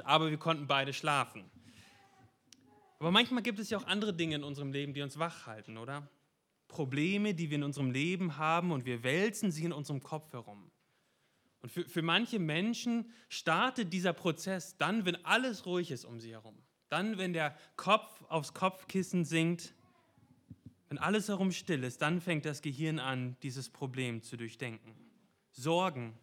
aber 0.00 0.30
wir 0.30 0.38
konnten 0.38 0.66
beide 0.66 0.92
schlafen. 0.92 1.44
Aber 2.98 3.10
manchmal 3.10 3.42
gibt 3.42 3.58
es 3.58 3.70
ja 3.70 3.78
auch 3.78 3.86
andere 3.86 4.14
Dinge 4.14 4.36
in 4.36 4.44
unserem 4.44 4.72
Leben, 4.72 4.94
die 4.94 5.02
uns 5.02 5.18
wach 5.18 5.46
halten, 5.46 5.76
oder? 5.76 6.08
Probleme, 6.68 7.34
die 7.34 7.50
wir 7.50 7.56
in 7.56 7.64
unserem 7.64 7.90
Leben 7.90 8.38
haben 8.38 8.72
und 8.72 8.86
wir 8.86 9.02
wälzen 9.02 9.50
sie 9.50 9.64
in 9.64 9.72
unserem 9.72 10.02
Kopf 10.02 10.32
herum. 10.32 10.70
Und 11.60 11.70
für, 11.70 11.84
für 11.84 12.02
manche 12.02 12.38
Menschen 12.38 13.10
startet 13.28 13.92
dieser 13.92 14.12
Prozess 14.12 14.76
dann, 14.76 15.04
wenn 15.04 15.24
alles 15.24 15.66
ruhig 15.66 15.90
ist 15.90 16.04
um 16.04 16.18
sie 16.18 16.32
herum. 16.32 16.56
Dann, 16.88 17.18
wenn 17.18 17.32
der 17.32 17.56
Kopf 17.76 18.22
aufs 18.28 18.52
Kopfkissen 18.54 19.24
sinkt, 19.24 19.74
wenn 20.88 20.98
alles 20.98 21.28
herum 21.28 21.52
still 21.52 21.84
ist, 21.84 22.02
dann 22.02 22.20
fängt 22.20 22.44
das 22.44 22.60
Gehirn 22.60 22.98
an, 22.98 23.36
dieses 23.42 23.70
Problem 23.70 24.22
zu 24.22 24.36
durchdenken. 24.36 24.94
Sorgen, 25.52 26.18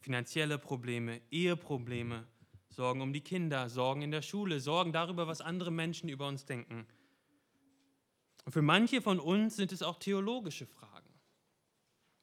finanzielle 0.00 0.58
Probleme, 0.58 1.20
Eheprobleme, 1.30 2.26
Sorgen 2.74 3.00
um 3.00 3.12
die 3.12 3.20
Kinder, 3.20 3.68
Sorgen 3.68 4.02
in 4.02 4.10
der 4.10 4.22
Schule, 4.22 4.60
Sorgen 4.60 4.92
darüber, 4.92 5.26
was 5.26 5.40
andere 5.40 5.70
Menschen 5.70 6.08
über 6.08 6.26
uns 6.26 6.44
denken. 6.44 6.86
Und 8.44 8.52
für 8.52 8.62
manche 8.62 9.00
von 9.00 9.20
uns 9.20 9.56
sind 9.56 9.72
es 9.72 9.82
auch 9.82 9.98
theologische 9.98 10.66
Fragen. 10.66 11.08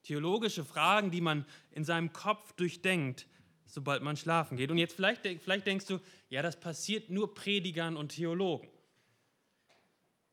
Theologische 0.04 0.66
Fragen, 0.66 1.10
die 1.12 1.22
man 1.22 1.46
in 1.72 1.84
seinem 1.84 2.12
Kopf 2.12 2.54
durchdenkt, 2.54 3.27
sobald 3.66 4.04
man 4.04 4.18
schlafen 4.18 4.58
geht. 4.58 4.72
Und 4.72 4.77
jetzt 4.77 4.94
vielleicht, 4.94 5.22
vielleicht 5.22 5.66
denkst 5.66 5.86
du, 5.86 6.00
ja, 6.30 6.41
das 6.41 6.60
passiert 6.60 7.10
nur 7.10 7.34
Predigern 7.34 7.96
und 7.96 8.10
Theologen, 8.10 8.70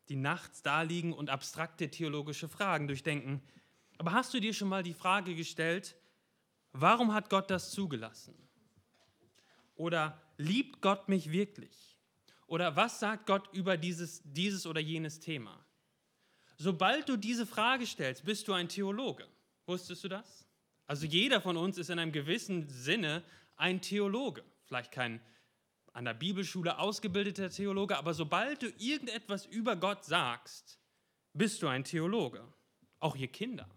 die 0.08 0.16
nachts 0.16 0.62
da 0.62 0.82
liegen 0.82 1.12
und 1.12 1.30
abstrakte 1.30 1.90
theologische 1.90 2.48
Fragen 2.48 2.88
durchdenken. 2.88 3.42
Aber 3.98 4.12
hast 4.12 4.34
du 4.34 4.40
dir 4.40 4.52
schon 4.52 4.68
mal 4.68 4.82
die 4.82 4.94
Frage 4.94 5.34
gestellt, 5.34 5.96
warum 6.72 7.14
hat 7.14 7.30
Gott 7.30 7.50
das 7.50 7.70
zugelassen? 7.70 8.47
Oder 9.78 10.20
liebt 10.36 10.82
Gott 10.82 11.08
mich 11.08 11.30
wirklich? 11.32 11.96
Oder 12.48 12.76
was 12.76 13.00
sagt 13.00 13.26
Gott 13.26 13.48
über 13.52 13.76
dieses, 13.76 14.20
dieses 14.24 14.66
oder 14.66 14.80
jenes 14.80 15.20
Thema? 15.20 15.64
Sobald 16.56 17.08
du 17.08 17.16
diese 17.16 17.46
Frage 17.46 17.86
stellst, 17.86 18.24
bist 18.24 18.48
du 18.48 18.52
ein 18.52 18.68
Theologe. 18.68 19.26
Wusstest 19.66 20.02
du 20.02 20.08
das? 20.08 20.46
Also 20.86 21.06
jeder 21.06 21.40
von 21.40 21.56
uns 21.56 21.78
ist 21.78 21.90
in 21.90 21.98
einem 22.00 22.10
gewissen 22.10 22.68
Sinne 22.68 23.22
ein 23.56 23.80
Theologe. 23.80 24.44
Vielleicht 24.64 24.90
kein 24.90 25.20
an 25.92 26.04
der 26.04 26.14
Bibelschule 26.14 26.78
ausgebildeter 26.78 27.50
Theologe, 27.50 27.96
aber 27.96 28.14
sobald 28.14 28.62
du 28.62 28.68
irgendetwas 28.78 29.46
über 29.46 29.76
Gott 29.76 30.04
sagst, 30.04 30.78
bist 31.32 31.62
du 31.62 31.68
ein 31.68 31.84
Theologe. 31.84 32.42
Auch 32.98 33.14
ihr 33.14 33.28
Kinder. 33.28 33.68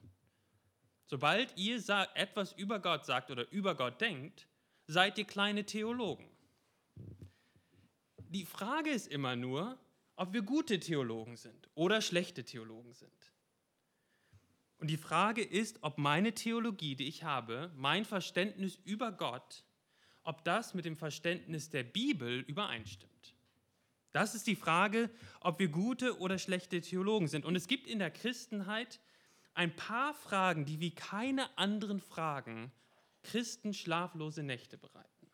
Sobald 1.05 1.55
ihr 1.57 1.77
etwas 2.15 2.53
über 2.53 2.79
Gott 2.79 3.05
sagt 3.05 3.29
oder 3.29 3.49
über 3.51 3.75
Gott 3.75 4.01
denkt, 4.01 4.47
seid 4.91 5.17
ihr 5.17 5.25
kleine 5.25 5.65
Theologen. 5.65 6.27
Die 8.29 8.45
Frage 8.45 8.89
ist 8.89 9.07
immer 9.07 9.35
nur, 9.35 9.77
ob 10.17 10.33
wir 10.33 10.41
gute 10.41 10.79
Theologen 10.79 11.37
sind 11.37 11.69
oder 11.75 12.01
schlechte 12.01 12.43
Theologen 12.43 12.93
sind. 12.93 13.31
Und 14.79 14.89
die 14.89 14.97
Frage 14.97 15.43
ist, 15.43 15.81
ob 15.81 15.97
meine 15.97 16.33
Theologie, 16.33 16.95
die 16.95 17.07
ich 17.07 17.23
habe, 17.23 17.71
mein 17.75 18.03
Verständnis 18.03 18.79
über 18.83 19.11
Gott, 19.11 19.63
ob 20.23 20.43
das 20.43 20.73
mit 20.73 20.85
dem 20.85 20.97
Verständnis 20.97 21.69
der 21.69 21.83
Bibel 21.83 22.41
übereinstimmt. 22.41 23.35
Das 24.11 24.35
ist 24.35 24.45
die 24.45 24.57
Frage, 24.57 25.09
ob 25.39 25.59
wir 25.59 25.69
gute 25.69 26.19
oder 26.19 26.37
schlechte 26.37 26.81
Theologen 26.81 27.29
sind. 27.29 27.45
Und 27.45 27.55
es 27.55 27.67
gibt 27.67 27.87
in 27.87 27.99
der 27.99 28.11
Christenheit 28.11 28.99
ein 29.53 29.73
paar 29.73 30.13
Fragen, 30.13 30.65
die 30.65 30.81
wie 30.81 30.91
keine 30.91 31.57
anderen 31.57 32.01
Fragen 32.01 32.73
Christen 33.23 33.73
schlaflose 33.73 34.43
Nächte 34.43 34.77
bereiten. 34.77 35.31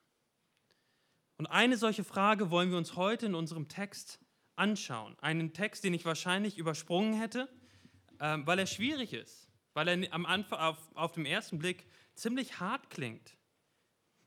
Und 1.37 1.47
eine 1.47 1.77
solche 1.77 2.03
Frage 2.03 2.49
wollen 2.49 2.71
wir 2.71 2.77
uns 2.77 2.95
heute 2.95 3.27
in 3.27 3.35
unserem 3.35 3.67
Text 3.67 4.19
anschauen. 4.55 5.15
Einen 5.19 5.53
Text, 5.53 5.83
den 5.83 5.93
ich 5.93 6.05
wahrscheinlich 6.05 6.57
übersprungen 6.57 7.13
hätte, 7.13 7.47
ähm, 8.19 8.45
weil 8.47 8.59
er 8.59 8.65
schwierig 8.65 9.13
ist, 9.13 9.49
weil 9.73 9.87
er 9.87 10.13
am 10.13 10.25
Anfang 10.25 10.59
auf, 10.59 10.77
auf 10.95 11.11
dem 11.11 11.25
ersten 11.25 11.59
Blick 11.59 11.85
ziemlich 12.15 12.59
hart 12.59 12.89
klingt. 12.89 13.37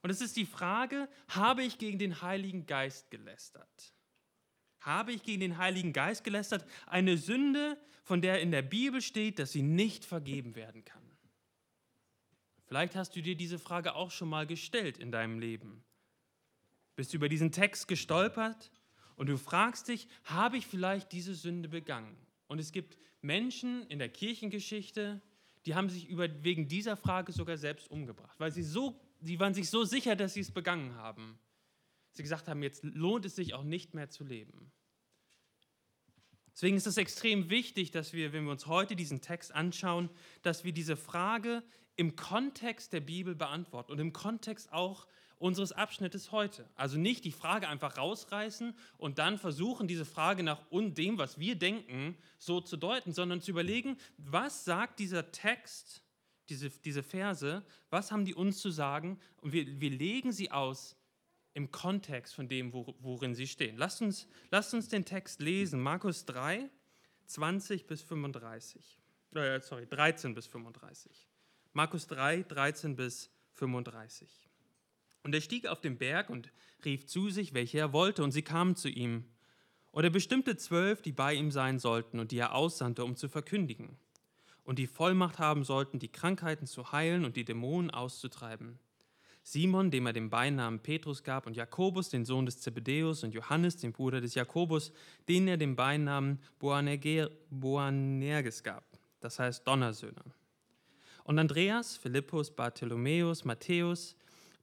Und 0.03 0.11
es 0.11 0.21
ist 0.21 0.37
die 0.37 0.47
Frage, 0.47 1.09
habe 1.29 1.63
ich 1.63 1.79
gegen 1.79 1.99
den 1.99 2.23
Heiligen 2.23 2.67
Geist 2.67 3.11
gelästert? 3.11 3.93
Habe 4.81 5.13
ich 5.13 5.23
gegen 5.23 5.41
den 5.41 5.59
Heiligen 5.59 5.93
Geist 5.93 6.25
gelästert? 6.25 6.65
Eine 6.87 7.19
Sünde, 7.19 7.77
von 8.03 8.23
der 8.23 8.41
in 8.41 8.51
der 8.51 8.63
Bibel 8.63 9.03
steht, 9.03 9.39
dass 9.39 9.53
sie 9.53 9.63
nicht 9.63 10.05
vergeben 10.05 10.55
werden 10.55 10.85
kann. 10.85 11.10
Vielleicht 12.71 12.95
hast 12.95 13.17
du 13.17 13.21
dir 13.21 13.35
diese 13.35 13.59
Frage 13.59 13.97
auch 13.97 14.13
schon 14.13 14.29
mal 14.29 14.47
gestellt 14.47 14.97
in 14.97 15.11
deinem 15.11 15.41
Leben. 15.41 15.83
Bist 16.95 17.13
du 17.13 17.17
über 17.17 17.29
diesen 17.29 17.51
Text 17.51 17.89
gestolpert 17.89 18.71
und 19.17 19.29
du 19.29 19.37
fragst 19.39 19.89
dich, 19.89 20.07
habe 20.23 20.57
ich 20.57 20.69
vielleicht 20.69 21.11
diese 21.11 21.35
Sünde 21.35 21.69
begangen? 21.69 22.17
Und 22.47 22.61
es 22.61 22.71
gibt 22.71 22.97
Menschen 23.23 23.85
in 23.89 23.99
der 23.99 24.09
Kirchengeschichte, 24.09 25.21
die 25.67 25.75
haben 25.75 25.91
sich 25.91 26.09
über, 26.09 26.29
wegen 26.45 26.69
dieser 26.69 26.97
Frage 26.97 27.33
sogar 27.33 27.57
selbst 27.57 27.91
umgebracht, 27.91 28.39
weil 28.39 28.53
sie 28.53 28.63
so, 28.63 29.01
sie 29.19 29.41
waren 29.41 29.53
sich 29.53 29.69
so 29.69 29.83
sicher, 29.83 30.15
dass 30.15 30.35
sie 30.35 30.41
es 30.41 30.53
begangen 30.53 30.95
haben. 30.95 31.41
Sie 32.13 32.23
gesagt 32.23 32.47
haben, 32.47 32.63
jetzt 32.63 32.85
lohnt 32.85 33.25
es 33.25 33.35
sich 33.35 33.53
auch 33.55 33.65
nicht 33.65 33.95
mehr 33.95 34.11
zu 34.11 34.23
leben. 34.23 34.71
Deswegen 36.53 36.77
ist 36.77 36.87
es 36.87 36.99
extrem 36.99 37.51
wichtig, 37.51 37.91
dass 37.91 38.13
wir, 38.13 38.33
wenn 38.33 38.45
wir 38.45 38.53
uns 38.53 38.67
heute 38.67 38.95
diesen 38.95 39.23
Text 39.23 39.53
anschauen, 39.53 40.09
dass 40.43 40.63
wir 40.63 40.73
diese 40.73 40.97
Frage 40.97 41.65
im 42.01 42.17
Kontext 42.17 42.95
der 42.95 43.01
Bibel 43.01 43.35
beantworten 43.35 43.93
und 43.93 43.99
im 43.99 44.15
Kontext 44.15 44.73
auch 44.73 45.07
unseres 45.37 45.73
Abschnittes 45.73 46.33
heute. 46.33 46.67
Also 46.75 46.97
nicht 46.97 47.27
die 47.27 47.31
Frage 47.31 47.69
einfach 47.69 47.99
rausreißen 47.99 48.75
und 48.97 49.19
dann 49.19 49.37
versuchen, 49.37 49.87
diese 49.87 50.07
Frage 50.07 50.43
nach 50.43 50.63
dem, 50.71 51.19
was 51.19 51.39
wir 51.39 51.57
denken, 51.57 52.17
so 52.39 52.63
zu 52.63 52.79
deuten, 52.79 53.13
sondern 53.13 53.43
zu 53.43 53.51
überlegen, 53.51 53.99
was 54.17 54.65
sagt 54.65 54.99
dieser 54.99 55.31
Text, 55.31 56.03
diese, 56.49 56.71
diese 56.71 57.03
Verse, 57.03 57.63
was 57.91 58.11
haben 58.11 58.25
die 58.25 58.35
uns 58.35 58.61
zu 58.61 58.71
sagen 58.71 59.21
und 59.43 59.53
wir, 59.53 59.79
wir 59.79 59.91
legen 59.91 60.33
sie 60.33 60.51
aus 60.51 60.97
im 61.53 61.71
Kontext 61.71 62.35
von 62.35 62.49
dem, 62.49 62.73
worin 62.73 63.35
sie 63.35 63.47
stehen. 63.47 63.77
Lasst 63.77 64.01
uns, 64.01 64.27
lasst 64.51 64.73
uns 64.73 64.89
den 64.89 65.05
Text 65.05 65.43
lesen, 65.43 65.83
Markus 65.83 66.25
3, 66.25 66.71
20 67.27 67.87
bis 67.87 68.01
35. 68.01 68.99
Äh, 69.35 69.61
sorry, 69.61 69.87
13 69.87 70.35
bis 70.35 70.47
35. 70.47 71.30
Markus 71.73 72.09
3, 72.09 72.43
13 72.43 72.97
bis 72.97 73.31
35. 73.55 74.29
Und 75.23 75.35
er 75.35 75.41
stieg 75.41 75.69
auf 75.69 75.81
den 75.81 75.99
Berg 75.99 76.29
und 76.29 76.51
rief 76.85 77.07
zu 77.07 77.31
sich, 77.31 77.55
welche 77.55 77.79
er 77.79 77.93
wollte, 77.93 78.25
und 78.25 78.33
sie 78.33 78.43
kamen 78.43 78.75
zu 78.75 78.89
ihm. 78.89 79.25
Und 79.93 80.03
er 80.03 80.11
bestimmte 80.11 80.57
zwölf, 80.57 81.01
die 81.01 81.13
bei 81.13 81.33
ihm 81.33 81.53
sein 81.53 81.79
sollten 81.79 82.19
und 82.19 82.33
die 82.33 82.39
er 82.39 82.57
aussandte, 82.57 83.05
um 83.05 83.15
zu 83.15 83.29
verkündigen. 83.29 83.97
Und 84.65 84.81
die 84.81 84.89
Vollmacht 84.89 85.39
haben 85.39 85.63
sollten, 85.63 86.01
die 86.01 86.11
Krankheiten 86.11 86.67
zu 86.67 86.91
heilen 86.91 87.25
und 87.25 87.37
die 87.37 87.45
Dämonen 87.45 87.93
auszutreiben. 87.93 88.81
Simon, 89.45 89.93
dem 89.93 90.07
er 90.07 90.13
den 90.13 90.29
Beinamen 90.29 90.81
Petrus 90.81 91.23
gab, 91.23 91.47
und 91.47 91.55
Jakobus, 91.55 92.09
den 92.09 92.25
Sohn 92.25 92.47
des 92.47 92.61
Zebedäus, 92.61 93.23
und 93.23 93.33
Johannes, 93.33 93.77
den 93.77 93.93
Bruder 93.93 94.21
des 94.21 94.35
Jakobus, 94.35 94.93
denen 95.29 95.47
er 95.47 95.57
den 95.57 95.77
Beinamen 95.77 96.41
Boanerges 96.59 97.31
gab, 98.65 98.85
das 99.21 99.39
heißt 99.39 99.67
Donnersöhne 99.67 100.40
und 101.31 101.39
Andreas, 101.39 101.97
Philippus, 101.97 102.51
Bartholomäus, 102.51 103.45
Matthäus, 103.45 104.17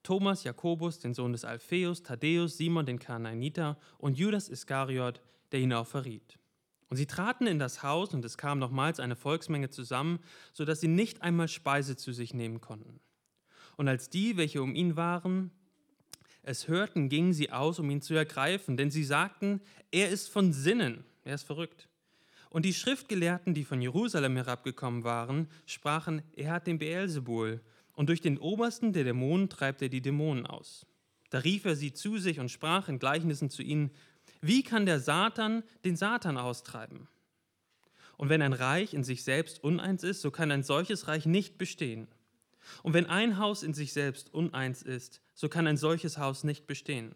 Thomas, 0.03 0.44
Jakobus, 0.44 1.00
den 1.00 1.13
Sohn 1.13 1.31
des 1.31 1.45
Alpheus, 1.45 2.03
Thaddäus, 2.03 2.57
Simon, 2.57 2.85
den 2.85 3.00
Kanaaniter 3.00 3.78
und 4.00 4.17
Judas 4.17 4.50
Iskariot, 4.50 5.22
der 5.53 5.61
ihn 5.61 5.72
auch 5.72 5.88
verriet. 5.88 6.38
Und 6.89 6.97
sie 6.97 7.05
traten 7.05 7.47
in 7.47 7.57
das 7.57 7.83
Haus, 7.83 8.13
und 8.13 8.25
es 8.25 8.38
kam 8.38 8.59
nochmals 8.59 9.00
eine 9.00 9.16
Volksmenge 9.16 9.69
zusammen, 9.69 10.19
so 10.51 10.66
dass 10.66 10.81
sie 10.81 10.89
nicht 10.89 11.22
einmal 11.22 11.47
Speise 11.47 11.95
zu 11.95 12.11
sich 12.11 12.33
nehmen 12.33 12.59
konnten. 12.59 12.99
Und 13.78 13.88
als 13.88 14.09
die, 14.09 14.35
welche 14.35 14.61
um 14.61 14.75
ihn 14.75 14.97
waren, 14.97 15.51
es 16.44 16.67
hörten, 16.67 17.07
gingen 17.07 17.31
sie 17.31 17.49
aus, 17.49 17.79
um 17.79 17.89
ihn 17.89 18.01
zu 18.01 18.13
ergreifen, 18.13 18.75
denn 18.75 18.91
sie 18.91 19.05
sagten, 19.05 19.61
er 19.91 20.09
ist 20.09 20.28
von 20.28 20.52
Sinnen, 20.52 21.05
er 21.23 21.35
ist 21.35 21.43
verrückt. 21.43 21.87
Und 22.49 22.64
die 22.66 22.73
Schriftgelehrten, 22.73 23.53
die 23.53 23.66
von 23.66 23.82
Jerusalem 23.82 24.35
herabgekommen 24.35 25.03
waren, 25.03 25.47
sprachen, 25.66 26.22
er 26.35 26.52
hat 26.52 26.67
den 26.67 26.79
Beelzebul, 26.79 27.61
und 27.94 28.09
durch 28.09 28.22
den 28.22 28.38
Obersten 28.38 28.94
der 28.94 29.03
Dämonen 29.03 29.49
treibt 29.49 29.82
er 29.82 29.90
die 29.90 30.02
Dämonen 30.02 30.46
aus. 30.46 30.85
Da 31.32 31.40
rief 31.40 31.66
er 31.66 31.76
sie 31.76 31.94
zu 31.94 32.20
sich 32.20 32.40
und 32.40 32.52
sprach 32.52 32.90
in 32.90 32.99
Gleichnissen 32.99 33.49
zu 33.49 33.64
ihnen, 33.64 33.91
wie 34.41 34.64
kann 34.64 34.85
der 34.85 34.99
Satan 34.99 35.64
den 35.84 35.96
Satan 35.96 36.38
austreiben? 36.38 37.08
Und 38.17 38.29
wenn 38.29 38.41
ein 38.41 38.53
Reich 38.53 38.93
in 38.93 39.03
sich 39.03 39.23
selbst 39.23 39.64
uneins 39.64 40.03
ist, 40.03 40.22
so 40.22 40.32
kann 40.32 40.52
ein 40.52 40.64
solches 40.64 41.08
Reich 41.08 41.26
nicht 41.26 41.58
bestehen. 41.58 42.08
Und 42.84 42.93
wenn 42.93 43.05
ein 43.05 43.38
Haus 43.38 43.64
in 43.64 43.73
sich 43.73 43.93
selbst 43.93 44.34
uneins 44.34 44.82
ist, 44.82 45.22
so 45.34 45.50
kann 45.50 45.67
ein 45.67 45.78
solches 45.78 46.17
Haus 46.17 46.43
nicht 46.43 46.67
bestehen. 46.67 47.16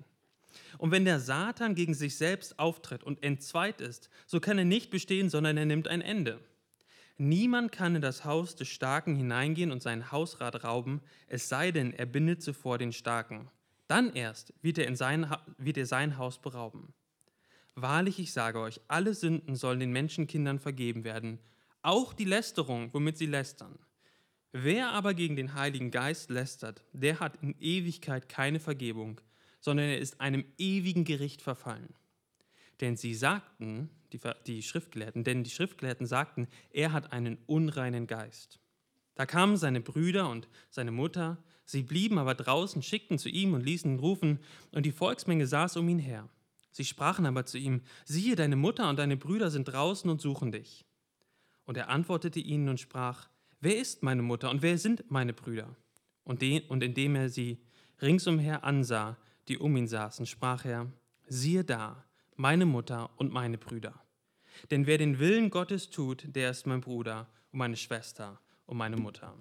Und 0.78 0.92
wenn 0.92 1.06
der 1.06 1.20
Satan 1.20 1.76
gegen 1.76 1.94
sich 1.94 2.18
selbst 2.18 2.60
auftritt 2.60 3.04
und 3.04 3.24
entzweit 3.24 3.82
ist, 3.82 4.10
so 4.26 4.40
kann 4.40 4.58
er 4.58 4.66
nicht 4.66 4.90
bestehen, 4.90 5.30
sondern 5.30 5.58
er 5.58 5.66
nimmt 5.66 5.88
ein 5.88 6.02
Ende. 6.02 6.40
Niemand 7.18 7.72
kann 7.72 7.96
in 7.96 8.02
das 8.02 8.26
Haus 8.26 8.56
des 8.56 8.68
Starken 8.68 9.16
hineingehen 9.16 9.72
und 9.72 9.84
sein 9.84 10.12
Hausrat 10.12 10.64
rauben, 10.64 11.02
es 11.28 11.50
sei 11.50 11.72
denn, 11.72 11.94
er 11.94 12.08
bindet 12.08 12.42
zuvor 12.42 12.78
den 12.78 12.94
Starken. 12.94 13.50
Dann 13.88 14.14
erst 14.14 14.54
wird 14.62 14.78
er, 14.78 14.88
in 14.88 14.96
sein, 14.96 15.30
wird 15.58 15.78
er 15.78 15.86
sein 15.86 16.18
Haus 16.18 16.42
berauben. 16.42 16.94
Wahrlich, 17.76 18.20
ich 18.20 18.34
sage 18.34 18.60
euch, 18.60 18.82
alle 18.88 19.14
Sünden 19.14 19.56
sollen 19.56 19.80
den 19.80 19.92
Menschenkindern 19.92 20.60
vergeben 20.60 21.04
werden, 21.04 21.40
auch 21.82 22.14
die 22.14 22.26
Lästerung, 22.26 22.94
womit 22.94 23.18
sie 23.18 23.26
lästern. 23.26 23.78
Wer 24.52 24.90
aber 24.90 25.14
gegen 25.14 25.36
den 25.36 25.54
Heiligen 25.54 25.92
Geist 25.92 26.30
lästert, 26.30 26.84
der 26.92 27.20
hat 27.20 27.42
in 27.42 27.56
Ewigkeit 27.60 28.28
keine 28.28 28.60
Vergebung, 28.60 29.22
sondern 29.62 29.88
er 29.88 30.00
ist 30.00 30.20
einem 30.20 30.44
ewigen 30.58 31.06
Gericht 31.06 31.42
verfallen. 31.42 31.94
Denn 32.82 32.98
sie 32.98 33.14
sagten, 33.14 33.90
die, 34.12 34.20
die 34.48 34.64
Schriftgelehrten, 34.64 35.24
denn 35.24 35.44
die 35.44 35.50
Schriftgelehrten 35.50 36.06
sagten, 36.06 36.48
er 36.72 36.92
hat 36.92 37.14
einen 37.14 37.38
unreinen 37.46 38.08
Geist. 38.08 38.60
Da 39.16 39.26
kamen 39.26 39.56
seine 39.56 39.82
Brüder 39.82 40.30
und 40.30 40.48
seine 40.70 40.92
Mutter, 40.92 41.38
sie 41.64 41.84
blieben 41.84 42.18
aber 42.18 42.34
draußen, 42.34 42.82
schickten 42.82 43.20
zu 43.20 43.30
ihm 43.30 43.54
und 43.54 43.64
ließen 43.64 43.94
ihn 43.94 44.00
rufen, 44.00 44.40
und 44.72 44.86
die 44.86 44.92
Volksmenge 44.92 45.46
saß 45.46 45.78
um 45.78 45.88
ihn 45.90 46.00
her. 46.00 46.28
Sie 46.72 46.86
sprachen 46.86 47.26
aber 47.26 47.46
zu 47.46 47.58
ihm, 47.58 47.82
siehe, 48.06 48.36
deine 48.36 48.56
Mutter 48.56 48.90
und 48.90 48.98
deine 48.98 49.18
Brüder 49.18 49.52
sind 49.52 49.66
draußen 49.66 50.10
und 50.10 50.22
suchen 50.22 50.52
dich. 50.52 50.86
Und 51.66 51.78
er 51.78 51.90
antwortete 51.90 52.40
ihnen 52.40 52.70
und 52.70 52.80
sprach, 52.80 53.30
wer 53.60 53.78
ist 53.78 54.04
meine 54.04 54.22
Mutter 54.22 54.50
und 54.50 54.62
wer 54.62 54.78
sind 54.78 55.12
meine 55.12 55.34
Brüder? 55.34 55.76
Und, 56.24 56.42
den, 56.42 56.64
und 56.68 56.82
indem 56.82 57.16
er 57.16 57.30
sie 57.30 57.60
ringsumher 58.02 58.64
ansah, 58.64 59.18
die 59.48 59.58
um 59.58 59.76
ihn 59.76 59.88
saßen, 59.88 60.26
sprach 60.26 60.66
er, 60.66 60.92
siehe 61.28 61.64
da, 61.64 62.04
meine 62.36 62.66
Mutter 62.66 63.10
und 63.18 63.32
meine 63.32 63.58
Brüder. 63.58 63.94
Denn 64.70 64.86
wer 64.86 64.98
den 64.98 65.20
Willen 65.20 65.50
Gottes 65.50 65.90
tut, 65.90 66.26
der 66.36 66.52
ist 66.52 66.68
mein 66.68 66.82
Bruder 66.82 67.28
und 67.52 67.60
meine 67.60 67.78
Schwester 67.78 68.40
und 68.66 68.78
meine 68.78 68.98
Mutter. 68.98 69.34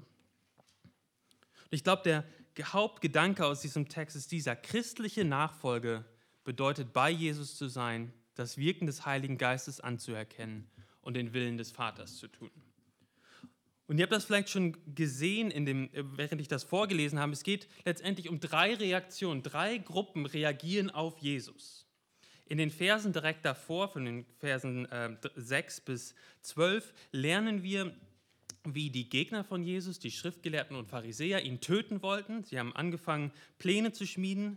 ich 1.70 1.84
glaube, 1.84 2.02
der 2.02 2.24
Hauptgedanke 2.72 3.46
aus 3.46 3.60
diesem 3.60 3.88
Text 3.88 4.16
ist 4.16 4.32
dieser 4.32 4.56
christliche 4.56 5.24
Nachfolge 5.24 6.04
bedeutet 6.44 6.92
bei 6.92 7.10
Jesus 7.10 7.56
zu 7.56 7.68
sein, 7.68 8.12
das 8.34 8.56
Wirken 8.56 8.86
des 8.86 9.06
Heiligen 9.06 9.38
Geistes 9.38 9.80
anzuerkennen 9.80 10.68
und 11.00 11.14
den 11.14 11.32
Willen 11.32 11.58
des 11.58 11.70
Vaters 11.70 12.16
zu 12.16 12.28
tun. 12.28 12.50
Und 13.90 13.98
ihr 13.98 14.04
habt 14.04 14.12
das 14.12 14.24
vielleicht 14.24 14.50
schon 14.50 14.76
gesehen, 14.94 15.50
in 15.50 15.66
dem, 15.66 15.90
während 15.92 16.40
ich 16.40 16.46
das 16.46 16.62
vorgelesen 16.62 17.18
habe. 17.18 17.32
Es 17.32 17.42
geht 17.42 17.66
letztendlich 17.84 18.28
um 18.28 18.38
drei 18.38 18.76
Reaktionen. 18.76 19.42
Drei 19.42 19.78
Gruppen 19.78 20.26
reagieren 20.26 20.90
auf 20.90 21.18
Jesus. 21.18 21.88
In 22.46 22.58
den 22.58 22.70
Versen 22.70 23.12
direkt 23.12 23.44
davor, 23.44 23.88
von 23.88 24.04
den 24.04 24.26
Versen 24.38 24.86
äh, 24.92 25.16
6 25.34 25.80
bis 25.80 26.14
12, 26.42 26.94
lernen 27.10 27.64
wir, 27.64 27.92
wie 28.62 28.90
die 28.90 29.08
Gegner 29.08 29.42
von 29.42 29.64
Jesus, 29.64 29.98
die 29.98 30.12
Schriftgelehrten 30.12 30.76
und 30.76 30.86
Pharisäer, 30.86 31.42
ihn 31.42 31.60
töten 31.60 32.00
wollten. 32.00 32.44
Sie 32.44 32.60
haben 32.60 32.76
angefangen, 32.76 33.32
Pläne 33.58 33.90
zu 33.90 34.06
schmieden. 34.06 34.56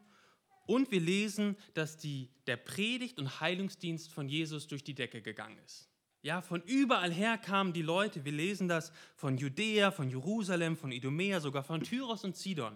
Und 0.67 0.91
wir 0.91 1.01
lesen, 1.01 1.57
dass 1.73 1.97
die, 1.97 2.29
der 2.45 2.57
Predigt- 2.57 3.17
und 3.17 3.41
Heilungsdienst 3.41 4.11
von 4.11 4.29
Jesus 4.29 4.67
durch 4.67 4.83
die 4.83 4.93
Decke 4.93 5.23
gegangen 5.23 5.57
ist. 5.65 5.89
Ja, 6.23 6.41
von 6.41 6.61
überall 6.63 7.11
her 7.11 7.37
kamen 7.37 7.73
die 7.73 7.81
Leute. 7.81 8.23
Wir 8.23 8.31
lesen 8.31 8.69
das 8.69 8.93
von 9.17 9.37
Judäa, 9.37 9.91
von 9.91 10.09
Jerusalem, 10.09 10.77
von 10.77 10.93
Idumea, 10.93 11.41
sogar 11.41 11.63
von 11.63 11.83
Tyros 11.83 12.23
und 12.23 12.37
Sidon. 12.37 12.73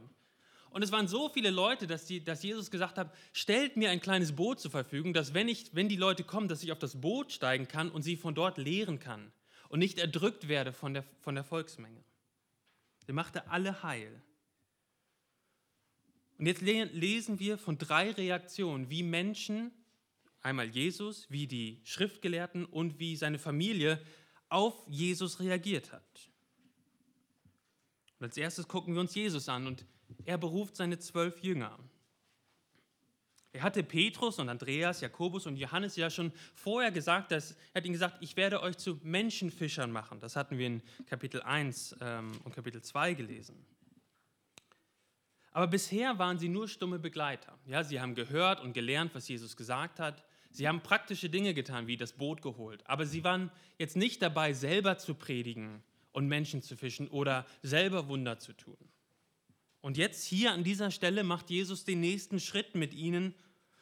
Und 0.69 0.83
es 0.83 0.91
waren 0.91 1.07
so 1.07 1.29
viele 1.29 1.49
Leute, 1.49 1.87
dass, 1.87 2.05
die, 2.05 2.21
dass 2.21 2.43
Jesus 2.43 2.69
gesagt 2.69 2.97
hat, 2.97 3.15
stellt 3.31 3.77
mir 3.77 3.89
ein 3.89 4.01
kleines 4.01 4.35
Boot 4.35 4.59
zur 4.59 4.69
Verfügung, 4.69 5.13
dass 5.13 5.33
wenn, 5.33 5.47
ich, 5.47 5.73
wenn 5.73 5.87
die 5.87 5.95
Leute 5.95 6.25
kommen, 6.25 6.49
dass 6.49 6.61
ich 6.61 6.73
auf 6.73 6.79
das 6.79 6.99
Boot 6.99 7.31
steigen 7.31 7.69
kann 7.69 7.89
und 7.89 8.01
sie 8.01 8.17
von 8.17 8.35
dort 8.35 8.57
lehren 8.57 8.99
kann 8.99 9.31
und 9.69 9.79
nicht 9.79 9.97
erdrückt 9.97 10.49
werde 10.49 10.73
von 10.73 10.93
der, 10.93 11.05
von 11.21 11.33
der 11.33 11.45
Volksmenge. 11.45 12.03
Er 13.07 13.13
machte 13.13 13.49
alle 13.49 13.81
heil. 13.81 14.21
Und 16.37 16.47
jetzt 16.47 16.61
lesen 16.61 17.39
wir 17.39 17.57
von 17.57 17.77
drei 17.77 18.11
Reaktionen, 18.11 18.89
wie 18.89 19.03
Menschen 19.03 19.71
Einmal 20.47 20.69
Jesus, 20.69 21.29
wie 21.29 21.45
die 21.45 21.81
Schriftgelehrten 21.83 22.63
und 22.63 22.99
wie 22.99 23.17
seine 23.17 23.37
Familie 23.37 24.01
auf 24.47 24.81
Jesus 24.87 25.41
reagiert 25.41 25.91
hat. 25.91 26.29
Und 28.17 28.27
als 28.27 28.37
erstes 28.37 28.65
gucken 28.65 28.93
wir 28.93 29.01
uns 29.01 29.13
Jesus 29.13 29.49
an 29.49 29.67
und 29.67 29.85
er 30.23 30.37
beruft 30.37 30.77
seine 30.77 30.99
zwölf 30.99 31.43
Jünger. 31.43 31.77
Er 33.51 33.61
hatte 33.61 33.83
Petrus 33.83 34.39
und 34.39 34.47
Andreas, 34.47 35.01
Jakobus 35.01 35.47
und 35.47 35.57
Johannes 35.57 35.97
ja 35.97 36.09
schon 36.09 36.31
vorher 36.55 36.91
gesagt, 36.91 37.33
dass, 37.33 37.51
er 37.73 37.79
hat 37.79 37.85
ihnen 37.85 37.91
gesagt, 37.91 38.15
ich 38.21 38.37
werde 38.37 38.61
euch 38.61 38.77
zu 38.77 39.01
Menschenfischern 39.03 39.91
machen. 39.91 40.21
Das 40.21 40.37
hatten 40.37 40.57
wir 40.57 40.67
in 40.67 40.81
Kapitel 41.07 41.41
1 41.41 41.97
ähm, 41.99 42.31
und 42.45 42.55
Kapitel 42.55 42.81
2 42.81 43.15
gelesen. 43.15 43.65
Aber 45.51 45.67
bisher 45.67 46.17
waren 46.19 46.39
sie 46.39 46.47
nur 46.47 46.69
stumme 46.69 46.99
Begleiter. 46.99 47.59
Ja, 47.65 47.83
sie 47.83 47.99
haben 47.99 48.15
gehört 48.15 48.61
und 48.61 48.71
gelernt, 48.71 49.13
was 49.13 49.27
Jesus 49.27 49.57
gesagt 49.57 49.99
hat. 49.99 50.23
Sie 50.51 50.67
haben 50.67 50.81
praktische 50.81 51.29
Dinge 51.29 51.53
getan, 51.53 51.87
wie 51.87 51.97
das 51.97 52.13
Boot 52.13 52.41
geholt, 52.41 52.81
aber 52.87 53.05
sie 53.05 53.23
waren 53.23 53.51
jetzt 53.77 53.95
nicht 53.95 54.21
dabei, 54.21 54.53
selber 54.53 54.97
zu 54.97 55.13
predigen 55.13 55.83
und 56.11 56.27
Menschen 56.27 56.61
zu 56.61 56.75
fischen 56.75 57.07
oder 57.09 57.45
selber 57.61 58.07
Wunder 58.07 58.39
zu 58.39 58.53
tun. 58.53 58.77
Und 59.81 59.97
jetzt 59.97 60.25
hier 60.25 60.51
an 60.51 60.63
dieser 60.63 60.91
Stelle 60.91 61.23
macht 61.23 61.49
Jesus 61.49 61.85
den 61.85 61.99
nächsten 61.99 62.39
Schritt 62.39 62.75
mit 62.75 62.93
ihnen 62.93 63.35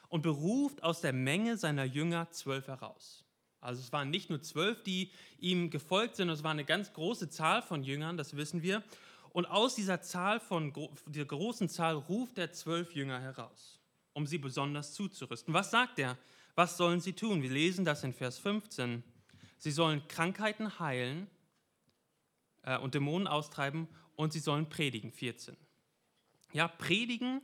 und 0.09 0.21
beruft 0.21 0.83
aus 0.83 1.01
der 1.01 1.13
Menge 1.13 1.57
seiner 1.57 1.85
Jünger 1.85 2.29
zwölf 2.31 2.67
heraus. 2.67 3.23
Also 3.61 3.81
es 3.81 3.91
waren 3.91 4.11
nicht 4.11 4.29
nur 4.29 4.41
zwölf, 4.41 4.83
die 4.83 5.11
ihm 5.39 5.69
gefolgt 5.69 6.17
sind, 6.17 6.29
es 6.29 6.43
war 6.43 6.51
eine 6.51 6.65
ganz 6.65 6.93
große 6.93 7.29
Zahl 7.29 7.61
von 7.61 7.83
Jüngern, 7.83 8.17
das 8.17 8.35
wissen 8.35 8.61
wir. 8.61 8.83
Und 9.31 9.47
aus 9.47 9.75
dieser 9.75 10.01
Zahl 10.01 10.39
von 10.39 10.71
dieser 11.07 11.25
großen 11.25 11.67
Zahl 11.67 11.95
ruft 11.95 12.37
er 12.37 12.51
zwölf 12.51 12.93
Jünger 12.93 13.19
heraus, 13.19 13.79
um 14.13 14.27
sie 14.27 14.37
besonders 14.37 14.93
zuzurüsten. 14.93 15.53
Was 15.53 15.71
sagt 15.71 15.99
er? 15.99 16.17
Was 16.55 16.77
sollen 16.77 17.01
sie 17.01 17.13
tun? 17.13 17.41
Wir 17.41 17.49
lesen 17.49 17.85
das 17.85 18.03
in 18.03 18.13
Vers 18.13 18.39
15. 18.39 19.03
Sie 19.57 19.71
sollen 19.71 20.07
Krankheiten 20.07 20.79
heilen 20.79 21.27
äh, 22.63 22.77
und 22.77 22.95
Dämonen 22.95 23.27
austreiben 23.27 23.87
und 24.15 24.33
sie 24.33 24.39
sollen 24.39 24.69
predigen. 24.69 25.11
14. 25.11 25.55
Ja, 26.53 26.67
predigen 26.67 27.41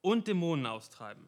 und 0.00 0.28
Dämonen 0.28 0.66
austreiben. 0.66 1.26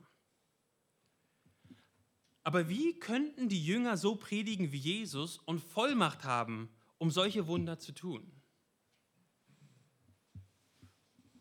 Aber 2.44 2.68
wie 2.68 2.98
könnten 2.98 3.48
die 3.48 3.64
Jünger 3.64 3.96
so 3.96 4.16
predigen 4.16 4.70
wie 4.70 4.78
Jesus 4.78 5.38
und 5.38 5.60
Vollmacht 5.60 6.24
haben, 6.24 6.68
um 6.98 7.10
solche 7.10 7.46
Wunder 7.46 7.78
zu 7.78 7.92
tun? 7.92 8.30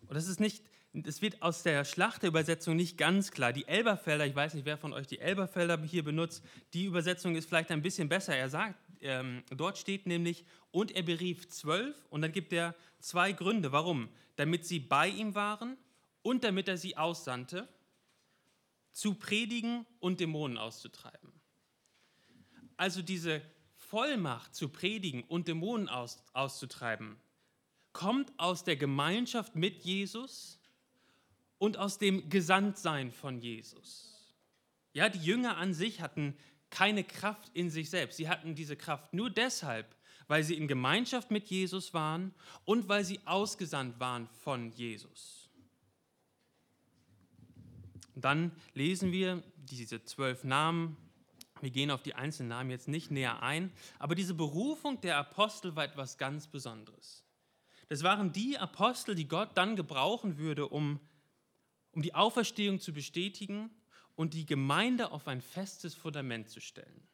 Und 0.08 0.16
das 0.16 0.28
ist 0.28 0.40
nicht 0.40 0.64
es 0.94 1.22
wird 1.24 1.42
aus 1.42 1.64
der 1.64 1.86
Schlachterübersetzung 1.86 2.76
nicht 2.76 2.98
ganz 2.98 3.32
klar. 3.32 3.52
Die 3.52 3.68
Elberfelder, 3.68 4.28
ich 4.28 4.36
weiß 4.36 4.54
nicht, 4.54 4.66
wer 4.66 4.78
von 4.78 4.94
euch 4.94 5.08
die 5.08 5.20
Elberfelder 5.20 5.82
hier 5.82 6.04
benutzt, 6.04 6.44
die 6.74 6.86
Übersetzung 6.86 7.36
ist 7.36 7.48
vielleicht 7.48 7.72
ein 7.72 7.82
bisschen 7.82 8.10
besser. 8.10 8.36
Er 8.36 8.50
sagt, 8.50 8.80
ähm, 9.02 9.44
dort 9.50 9.78
steht 9.80 10.06
nämlich, 10.06 10.46
und 10.72 10.92
er 10.92 11.02
berief 11.02 11.48
zwölf, 11.50 11.96
und 12.10 12.22
dann 12.22 12.32
gibt 12.32 12.54
er 12.54 12.76
zwei 13.00 13.32
Gründe. 13.32 13.72
Warum? 13.72 14.10
Damit 14.36 14.66
sie 14.66 14.80
bei 14.80 15.08
ihm 15.10 15.34
waren 15.34 15.78
und 16.22 16.44
damit 16.44 16.68
er 16.68 16.78
sie 16.78 16.96
aussandte, 16.96 17.68
zu 18.92 19.16
predigen 19.16 19.88
und 20.00 20.20
Dämonen 20.20 20.60
auszutreiben. 20.60 21.34
Also 22.78 23.02
diese 23.02 23.42
Vollmacht 23.76 24.54
zu 24.54 24.70
predigen 24.70 25.24
und 25.24 25.48
Dämonen 25.48 25.90
aus, 25.90 26.24
auszutreiben, 26.34 27.18
kommt 27.94 28.32
aus 28.38 28.64
der 28.64 28.76
Gemeinschaft 28.76 29.56
mit 29.56 29.84
Jesus 29.84 30.60
und 31.58 31.78
aus 31.78 31.98
dem 31.98 32.30
Gesandtsein 32.30 33.12
von 33.12 33.40
Jesus. 33.40 34.36
Ja, 34.94 35.10
die 35.10 35.20
Jünger 35.24 35.58
an 35.58 35.74
sich 35.74 36.02
hatten 36.02 36.38
keine 36.70 37.04
Kraft 37.04 37.52
in 37.54 37.70
sich 37.70 37.90
selbst. 37.90 38.18
Sie 38.18 38.28
hatten 38.28 38.56
diese 38.56 38.76
Kraft 38.76 39.14
nur 39.14 39.30
deshalb, 39.30 39.96
weil 40.28 40.44
sie 40.44 40.56
in 40.56 40.68
Gemeinschaft 40.68 41.32
mit 41.32 41.48
Jesus 41.48 41.94
waren 41.94 42.34
und 42.66 42.90
weil 42.90 43.04
sie 43.04 43.20
ausgesandt 43.26 44.00
waren 44.00 44.28
von 44.44 44.72
Jesus. 44.72 45.50
dann 48.16 48.52
lesen 48.74 49.12
wir 49.12 49.42
diese 49.58 50.04
zwölf 50.04 50.44
Namen. 50.44 50.98
Wir 51.62 51.72
gehen 51.72 51.92
auf 51.92 52.04
die 52.04 52.14
einzelnen 52.14 52.50
Namen 52.50 52.70
jetzt 52.70 52.88
nicht 52.88 53.10
näher 53.10 53.42
ein, 53.42 53.72
aber 53.98 54.16
diese 54.16 54.34
Berufung 54.34 55.02
der 55.02 55.18
Apostel 55.18 55.76
war 55.76 55.86
etwas 55.86 56.18
ganz 56.18 56.48
Besonderes. 56.48 57.24
Das 57.90 58.04
waren 58.04 58.32
die 58.32 58.58
Apostel, 58.58 59.16
die 59.16 59.28
Gott 59.28 59.52
dann 59.56 59.76
gebrauchen 59.76 60.38
würde, 60.38 60.68
um 60.68 61.00
um 61.94 62.02
die 62.02 62.14
Auferstehung 62.14 62.80
zu 62.80 62.94
bestätigen 62.94 63.70
und 64.16 64.34
die 64.34 64.46
Gemeinde 64.46 65.12
auf 65.12 65.28
ein 65.28 65.42
festes 65.42 65.96
Fundament 65.96 66.50
zu 66.50 66.60
stellen. 66.60 67.08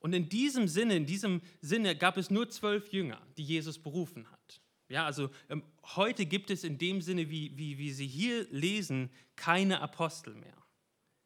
Und 0.00 0.14
in 0.14 0.28
diesem 0.28 0.66
Sinne, 0.66 0.96
in 0.96 1.06
diesem 1.06 1.40
Sinne 1.60 1.96
gab 1.96 2.16
es 2.16 2.28
nur 2.28 2.48
zwölf 2.50 2.92
Jünger, 2.92 3.24
die 3.36 3.44
Jesus 3.44 3.78
berufen 3.78 4.28
hat. 4.30 4.60
Ja, 4.88 5.06
also 5.06 5.30
ähm, 5.48 5.62
heute 5.96 6.26
gibt 6.26 6.50
es 6.50 6.64
in 6.64 6.76
dem 6.76 7.00
Sinne, 7.00 7.30
wie, 7.30 7.56
wie, 7.56 7.78
wie 7.78 7.92
Sie 7.92 8.06
hier 8.06 8.46
lesen, 8.50 9.10
keine 9.36 9.80
Apostel 9.80 10.34
mehr. 10.34 10.56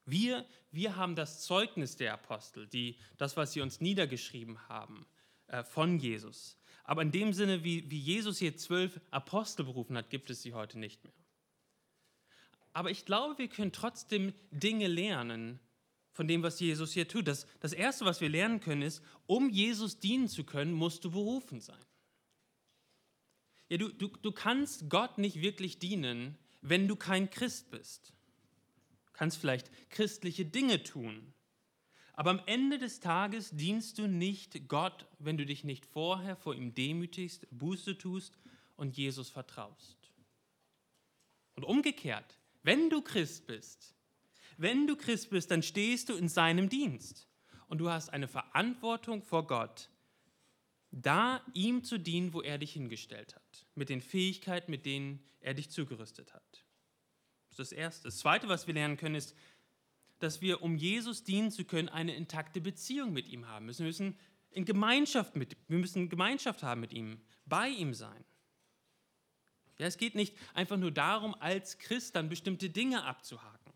Wir, 0.05 0.47
wir 0.71 0.95
haben 0.95 1.17
das 1.17 1.41
Zeugnis 1.41 1.97
der 1.97 2.13
Apostel, 2.13 2.69
die, 2.69 2.97
das, 3.17 3.37
was 3.37 3.53
sie 3.53 3.61
uns 3.61 3.81
niedergeschrieben 3.81 4.69
haben, 4.69 5.05
äh, 5.49 5.65
von 5.65 5.99
Jesus. 5.99 6.57
Aber 6.85 7.03
in 7.03 7.11
dem 7.11 7.33
Sinne, 7.33 7.65
wie, 7.65 7.91
wie 7.91 7.99
Jesus 7.99 8.39
hier 8.39 8.57
zwölf 8.57 9.01
Apostel 9.11 9.65
berufen 9.65 9.97
hat, 9.97 10.11
gibt 10.11 10.31
es 10.31 10.43
sie 10.43 10.55
heute 10.55 10.79
nicht 10.79 11.03
mehr. 11.03 11.26
Aber 12.77 12.91
ich 12.91 13.07
glaube, 13.07 13.39
wir 13.39 13.49
können 13.49 13.73
trotzdem 13.73 14.35
Dinge 14.51 14.87
lernen 14.87 15.61
von 16.13 16.29
dem, 16.29 16.43
was 16.43 16.61
Jesus 16.61 16.93
hier 16.93 17.09
tut. 17.09 17.27
Das, 17.27 17.47
das 17.61 17.73
Erste, 17.73 18.05
was 18.05 18.21
wir 18.21 18.29
lernen 18.29 18.61
können, 18.61 18.83
ist, 18.83 19.03
um 19.25 19.49
Jesus 19.49 19.99
dienen 19.99 20.29
zu 20.29 20.45
können, 20.45 20.75
musst 20.75 21.03
du 21.03 21.11
berufen 21.11 21.63
sein. 21.63 21.83
Ja, 23.71 23.79
du, 23.79 23.89
du, 23.89 24.09
du 24.09 24.31
kannst 24.31 24.91
Gott 24.91 25.17
nicht 25.17 25.41
wirklich 25.41 25.79
dienen, 25.79 26.37
wenn 26.61 26.87
du 26.87 26.97
kein 26.97 27.31
Christ 27.31 27.71
bist. 27.71 28.13
Du 29.07 29.13
kannst 29.15 29.39
vielleicht 29.39 29.71
christliche 29.89 30.45
Dinge 30.45 30.83
tun, 30.83 31.33
aber 32.13 32.29
am 32.29 32.43
Ende 32.45 32.77
des 32.77 33.01
Tages 33.01 33.53
dienst 33.53 33.97
du 33.97 34.07
nicht 34.07 34.69
Gott, 34.69 35.07
wenn 35.19 35.39
du 35.39 35.47
dich 35.47 35.65
nicht 35.65 35.87
vorher 35.87 36.37
vor 36.37 36.55
ihm 36.55 36.75
demütigst, 36.75 37.47
Buße 37.51 37.97
tust 37.97 38.39
und 38.77 38.99
Jesus 38.99 39.31
vertraust. 39.31 40.13
Und 41.55 41.65
umgekehrt, 41.65 42.39
wenn 42.67 42.91
du 42.91 43.01
Christ 43.01 43.47
bist, 43.47 43.95
wenn 44.57 44.89
du 44.89 44.97
Christ 44.97 45.31
bist, 45.31 45.53
dann 45.53 45.63
stehst 45.63 46.09
du 46.09 46.17
in 46.17 46.29
seinem 46.29 46.69
Dienst 46.69 47.29
und 47.69 47.79
du 47.79 47.91
hast 47.91 48.09
eine 48.09 48.27
Verantwortung 48.27 49.23
vor 49.23 49.47
Gott, 49.47 49.89
da 50.91 51.41
ihm 51.55 51.85
zu 51.85 51.97
dienen, 51.97 52.33
wo 52.33 52.43
er 52.43 52.59
dich 52.59 52.73
hingestellt 52.73 53.37
hat, 53.37 53.67
mit 53.77 53.89
den 53.89 54.01
Fähigkeiten, 54.01 54.73
mit 54.73 54.85
denen 54.85 55.23
er 55.39 55.55
dich 55.55 55.71
zugerüstet 55.71 56.35
hat. 56.35 56.65
Das 57.51 57.61
ist 57.61 57.71
das 57.71 57.73
Erste. 57.73 58.09
Das 58.09 58.19
Zweite, 58.19 58.49
was 58.49 58.67
wir 58.67 58.75
lernen 58.75 58.97
können, 58.97 59.15
ist, 59.15 59.37
dass 60.19 60.41
wir, 60.41 60.61
um 60.61 60.77
Jesus 60.77 61.23
dienen 61.23 61.53
zu 61.53 61.65
können, 61.65 61.89
eine 61.89 62.17
intakte 62.17 62.61
Beziehung 62.61 63.13
mit 63.13 63.29
ihm 63.29 63.47
haben 63.47 63.67
müssen. 63.67 63.85
Wir 63.85 63.91
müssen 63.91 64.19
in 64.51 64.65
Gemeinschaft 64.65 65.37
mit, 65.37 65.57
wir 65.69 65.79
müssen 65.79 66.09
Gemeinschaft 66.09 66.65
haben 66.65 66.81
mit 66.81 66.93
ihm, 66.93 67.21
bei 67.45 67.69
ihm 67.69 67.95
sein. 67.95 68.25
Ja, 69.79 69.87
es 69.87 69.99
geht 69.99 70.15
nicht 70.15 70.35
einfach 70.55 70.77
nur 70.77 70.91
darum, 70.91 71.35
als 71.35 71.79
Christ 71.79 72.17
dann 72.17 72.29
bestimmte 72.29 72.71
Dinge 72.71 73.05
abzuhaken, 73.05 73.73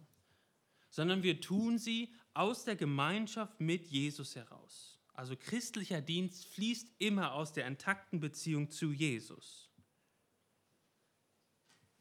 sondern 0.88 1.22
wir 1.22 1.40
tun 1.40 1.78
sie 1.78 2.12
aus 2.32 2.64
der 2.64 2.76
Gemeinschaft 2.76 3.60
mit 3.60 3.86
Jesus 3.88 4.34
heraus. 4.36 4.98
Also 5.12 5.36
christlicher 5.36 6.00
Dienst 6.00 6.46
fließt 6.46 6.88
immer 6.98 7.34
aus 7.34 7.52
der 7.52 7.66
intakten 7.66 8.20
Beziehung 8.20 8.70
zu 8.70 8.92
Jesus. 8.92 9.68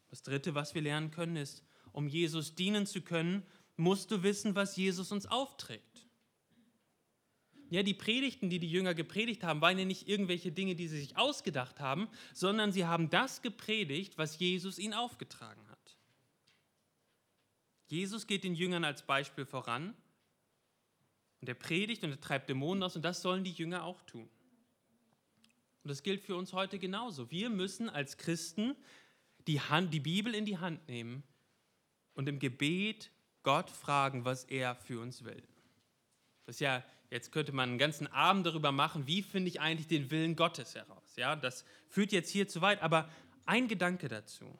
Das 0.09 0.23
Dritte, 0.23 0.55
was 0.55 0.73
wir 0.73 0.81
lernen 0.81 1.11
können, 1.11 1.35
ist, 1.35 1.63
um 1.91 2.07
Jesus 2.07 2.55
dienen 2.55 2.85
zu 2.85 3.01
können, 3.01 3.45
musst 3.75 4.11
du 4.11 4.23
wissen, 4.23 4.55
was 4.55 4.75
Jesus 4.75 5.11
uns 5.11 5.25
aufträgt. 5.25 5.88
Ja, 7.69 7.83
die 7.83 7.93
Predigten, 7.93 8.49
die 8.49 8.59
die 8.59 8.69
Jünger 8.69 8.95
gepredigt 8.95 9.43
haben, 9.43 9.61
waren 9.61 9.77
ja 9.77 9.85
nicht 9.85 10.07
irgendwelche 10.07 10.51
Dinge, 10.51 10.75
die 10.75 10.87
sie 10.87 10.99
sich 10.99 11.17
ausgedacht 11.17 11.79
haben, 11.79 12.07
sondern 12.33 12.71
sie 12.71 12.85
haben 12.85 13.09
das 13.09 13.41
gepredigt, 13.41 14.17
was 14.17 14.39
Jesus 14.39 14.79
ihnen 14.79 14.93
aufgetragen 14.93 15.61
hat. 15.69 15.97
Jesus 17.87 18.27
geht 18.27 18.43
den 18.43 18.55
Jüngern 18.55 18.83
als 18.83 19.03
Beispiel 19.03 19.45
voran 19.45 19.95
und 21.41 21.47
er 21.47 21.55
predigt 21.55 22.03
und 22.03 22.11
er 22.11 22.19
treibt 22.19 22.49
Dämonen 22.49 22.83
aus 22.83 22.95
und 22.95 23.03
das 23.03 23.21
sollen 23.21 23.43
die 23.43 23.51
Jünger 23.51 23.83
auch 23.83 24.01
tun. 24.03 24.29
Und 25.83 25.89
das 25.89 26.03
gilt 26.03 26.21
für 26.21 26.35
uns 26.35 26.53
heute 26.53 26.77
genauso. 26.77 27.31
Wir 27.31 27.49
müssen 27.49 27.89
als 27.89 28.17
Christen 28.17 28.75
die, 29.47 29.61
Hand, 29.61 29.93
die 29.93 29.99
Bibel 29.99 30.35
in 30.35 30.45
die 30.45 30.57
Hand 30.57 30.87
nehmen 30.87 31.23
und 32.13 32.27
im 32.27 32.39
Gebet 32.39 33.11
Gott 33.43 33.69
fragen, 33.69 34.25
was 34.25 34.43
er 34.43 34.75
für 34.75 34.99
uns 34.99 35.23
will. 35.23 35.41
Das 36.45 36.57
ist 36.57 36.59
ja, 36.59 36.83
jetzt 37.11 37.31
könnte 37.31 37.51
man 37.51 37.69
einen 37.69 37.77
ganzen 37.77 38.07
Abend 38.07 38.45
darüber 38.45 38.71
machen, 38.71 39.07
wie 39.07 39.21
finde 39.21 39.49
ich 39.49 39.59
eigentlich 39.59 39.87
den 39.87 40.11
Willen 40.11 40.35
Gottes 40.35 40.75
heraus. 40.75 41.15
Ja, 41.15 41.35
das 41.35 41.65
führt 41.87 42.11
jetzt 42.11 42.29
hier 42.29 42.47
zu 42.47 42.61
weit, 42.61 42.81
aber 42.81 43.09
ein 43.45 43.67
Gedanke 43.67 44.07
dazu. 44.07 44.59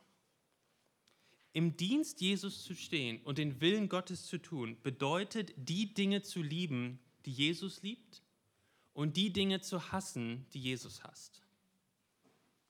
Im 1.53 1.77
Dienst 1.77 2.21
Jesus 2.21 2.63
zu 2.63 2.75
stehen 2.75 3.21
und 3.23 3.37
den 3.37 3.59
Willen 3.61 3.89
Gottes 3.89 4.25
zu 4.25 4.37
tun, 4.37 4.77
bedeutet, 4.83 5.53
die 5.57 5.93
Dinge 5.93 6.21
zu 6.21 6.41
lieben, 6.41 6.99
die 7.25 7.31
Jesus 7.31 7.81
liebt 7.81 8.21
und 8.93 9.17
die 9.17 9.31
Dinge 9.31 9.61
zu 9.61 9.91
hassen, 9.91 10.45
die 10.53 10.59
Jesus 10.59 11.03
hasst. 11.03 11.41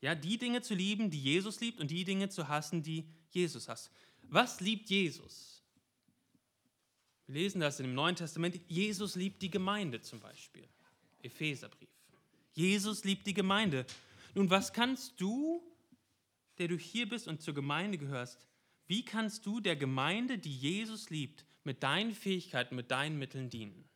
Ja, 0.02 0.16
die 0.16 0.38
Dinge 0.38 0.62
zu 0.62 0.76
lieben, 0.76 1.10
die 1.10 1.22
Jesus 1.22 1.60
liebt 1.60 1.82
und 1.82 1.92
die 1.92 2.06
Dinge 2.06 2.30
zu 2.30 2.48
hassen, 2.48 2.84
die 2.84 3.06
Jesus 3.32 3.68
hasst. 3.68 3.92
Was 4.24 4.62
liebt 4.62 4.90
Jesus? 4.90 5.59
Wir 7.30 7.44
lesen 7.44 7.62
das 7.62 7.80
in 7.80 7.86
dem 7.86 7.94
Neuen 7.94 8.16
Testament. 8.16 8.60
Jesus 8.68 9.16
liebt 9.16 9.44
die 9.44 9.52
Gemeinde 9.52 10.02
zum 10.02 10.20
Beispiel. 10.20 10.68
Epheserbrief. 11.22 11.88
Jesus 12.54 13.04
liebt 13.04 13.28
die 13.28 13.36
Gemeinde. 13.36 13.86
Nun, 14.34 14.50
was 14.50 14.74
kannst 14.74 15.22
du, 15.22 15.62
der 16.58 16.70
du 16.70 16.76
hier 16.76 17.08
bist 17.08 17.28
und 17.28 17.40
zur 17.40 17.54
Gemeinde 17.54 18.00
gehörst, 18.00 18.48
wie 18.88 19.06
kannst 19.06 19.46
du 19.46 19.60
der 19.60 19.76
Gemeinde, 19.76 20.40
die 20.40 20.58
Jesus 20.58 21.12
liebt, 21.12 21.46
mit 21.64 21.84
deinen 21.84 22.16
Fähigkeiten, 22.16 22.76
mit 22.76 22.90
deinen 22.90 23.20
Mitteln 23.20 23.52
dienen? 23.52 23.88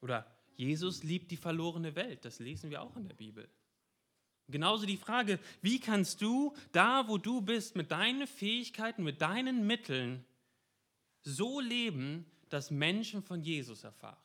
Oder 0.00 0.26
Jesus 0.56 1.04
liebt 1.04 1.30
die 1.30 1.36
verlorene 1.36 1.94
Welt. 1.94 2.24
Das 2.24 2.40
lesen 2.40 2.70
wir 2.70 2.82
auch 2.82 2.96
in 2.96 3.06
der 3.06 3.14
Bibel. 3.14 3.48
Genauso 4.48 4.84
die 4.84 4.96
Frage, 4.96 5.38
wie 5.62 5.78
kannst 5.78 6.22
du 6.22 6.56
da, 6.72 7.06
wo 7.06 7.18
du 7.18 7.40
bist, 7.40 7.76
mit 7.76 7.92
deinen 7.92 8.26
Fähigkeiten, 8.26 9.04
mit 9.04 9.20
deinen 9.20 9.64
Mitteln 9.68 10.24
so 11.24 11.60
leben, 11.60 12.26
dass 12.48 12.70
Menschen 12.70 13.22
von 13.22 13.42
Jesus 13.42 13.82
erfahren. 13.82 14.16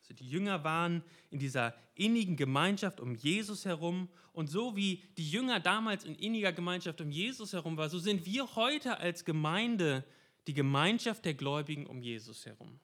Also 0.00 0.14
die 0.14 0.28
Jünger 0.28 0.64
waren 0.64 1.04
in 1.30 1.38
dieser 1.38 1.74
innigen 1.94 2.36
Gemeinschaft 2.36 2.98
um 2.98 3.14
Jesus 3.14 3.66
herum 3.66 4.08
und 4.32 4.48
so 4.48 4.74
wie 4.74 5.02
die 5.18 5.30
Jünger 5.30 5.60
damals 5.60 6.04
in 6.04 6.14
inniger 6.14 6.52
Gemeinschaft 6.52 7.00
um 7.02 7.10
Jesus 7.10 7.52
herum 7.52 7.76
waren, 7.76 7.90
so 7.90 7.98
sind 7.98 8.24
wir 8.24 8.56
heute 8.56 8.98
als 8.98 9.26
Gemeinde 9.26 10.04
die 10.46 10.54
Gemeinschaft 10.54 11.26
der 11.26 11.34
Gläubigen 11.34 11.86
um 11.86 12.00
Jesus 12.00 12.46
herum. 12.46 12.80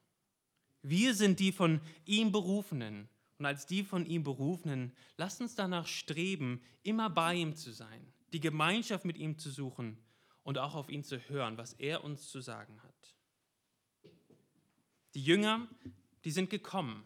Wir 0.82 1.14
sind 1.14 1.40
die 1.40 1.52
von 1.52 1.80
ihm 2.04 2.30
Berufenen 2.30 3.08
und 3.38 3.46
als 3.46 3.64
die 3.64 3.84
von 3.84 4.04
ihm 4.04 4.22
Berufenen, 4.22 4.92
lasst 5.16 5.40
uns 5.40 5.54
danach 5.54 5.86
streben, 5.86 6.60
immer 6.82 7.08
bei 7.08 7.34
ihm 7.34 7.56
zu 7.56 7.72
sein, 7.72 8.12
die 8.34 8.40
Gemeinschaft 8.40 9.06
mit 9.06 9.16
ihm 9.16 9.38
zu 9.38 9.50
suchen 9.50 9.96
und 10.44 10.58
auch 10.58 10.74
auf 10.74 10.88
ihn 10.88 11.02
zu 11.02 11.18
hören, 11.28 11.58
was 11.58 11.72
er 11.72 12.04
uns 12.04 12.28
zu 12.28 12.40
sagen 12.40 12.80
hat. 12.82 13.14
Die 15.14 15.24
Jünger, 15.24 15.66
die 16.24 16.30
sind 16.30 16.50
gekommen, 16.50 17.04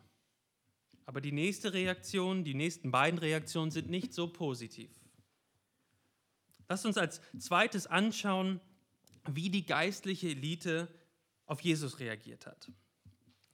aber 1.07 1.21
die 1.21 1.33
nächste 1.33 1.73
Reaktion, 1.73 2.45
die 2.45 2.55
nächsten 2.55 2.91
beiden 2.91 3.19
Reaktionen 3.19 3.71
sind 3.71 3.89
nicht 3.89 4.13
so 4.13 4.29
positiv. 4.29 4.91
Lasst 6.69 6.85
uns 6.85 6.99
als 6.99 7.23
zweites 7.39 7.87
anschauen, 7.87 8.61
wie 9.27 9.49
die 9.49 9.65
geistliche 9.65 10.29
Elite 10.29 10.89
auf 11.47 11.61
Jesus 11.63 11.99
reagiert 11.99 12.47
hat. 12.47 12.71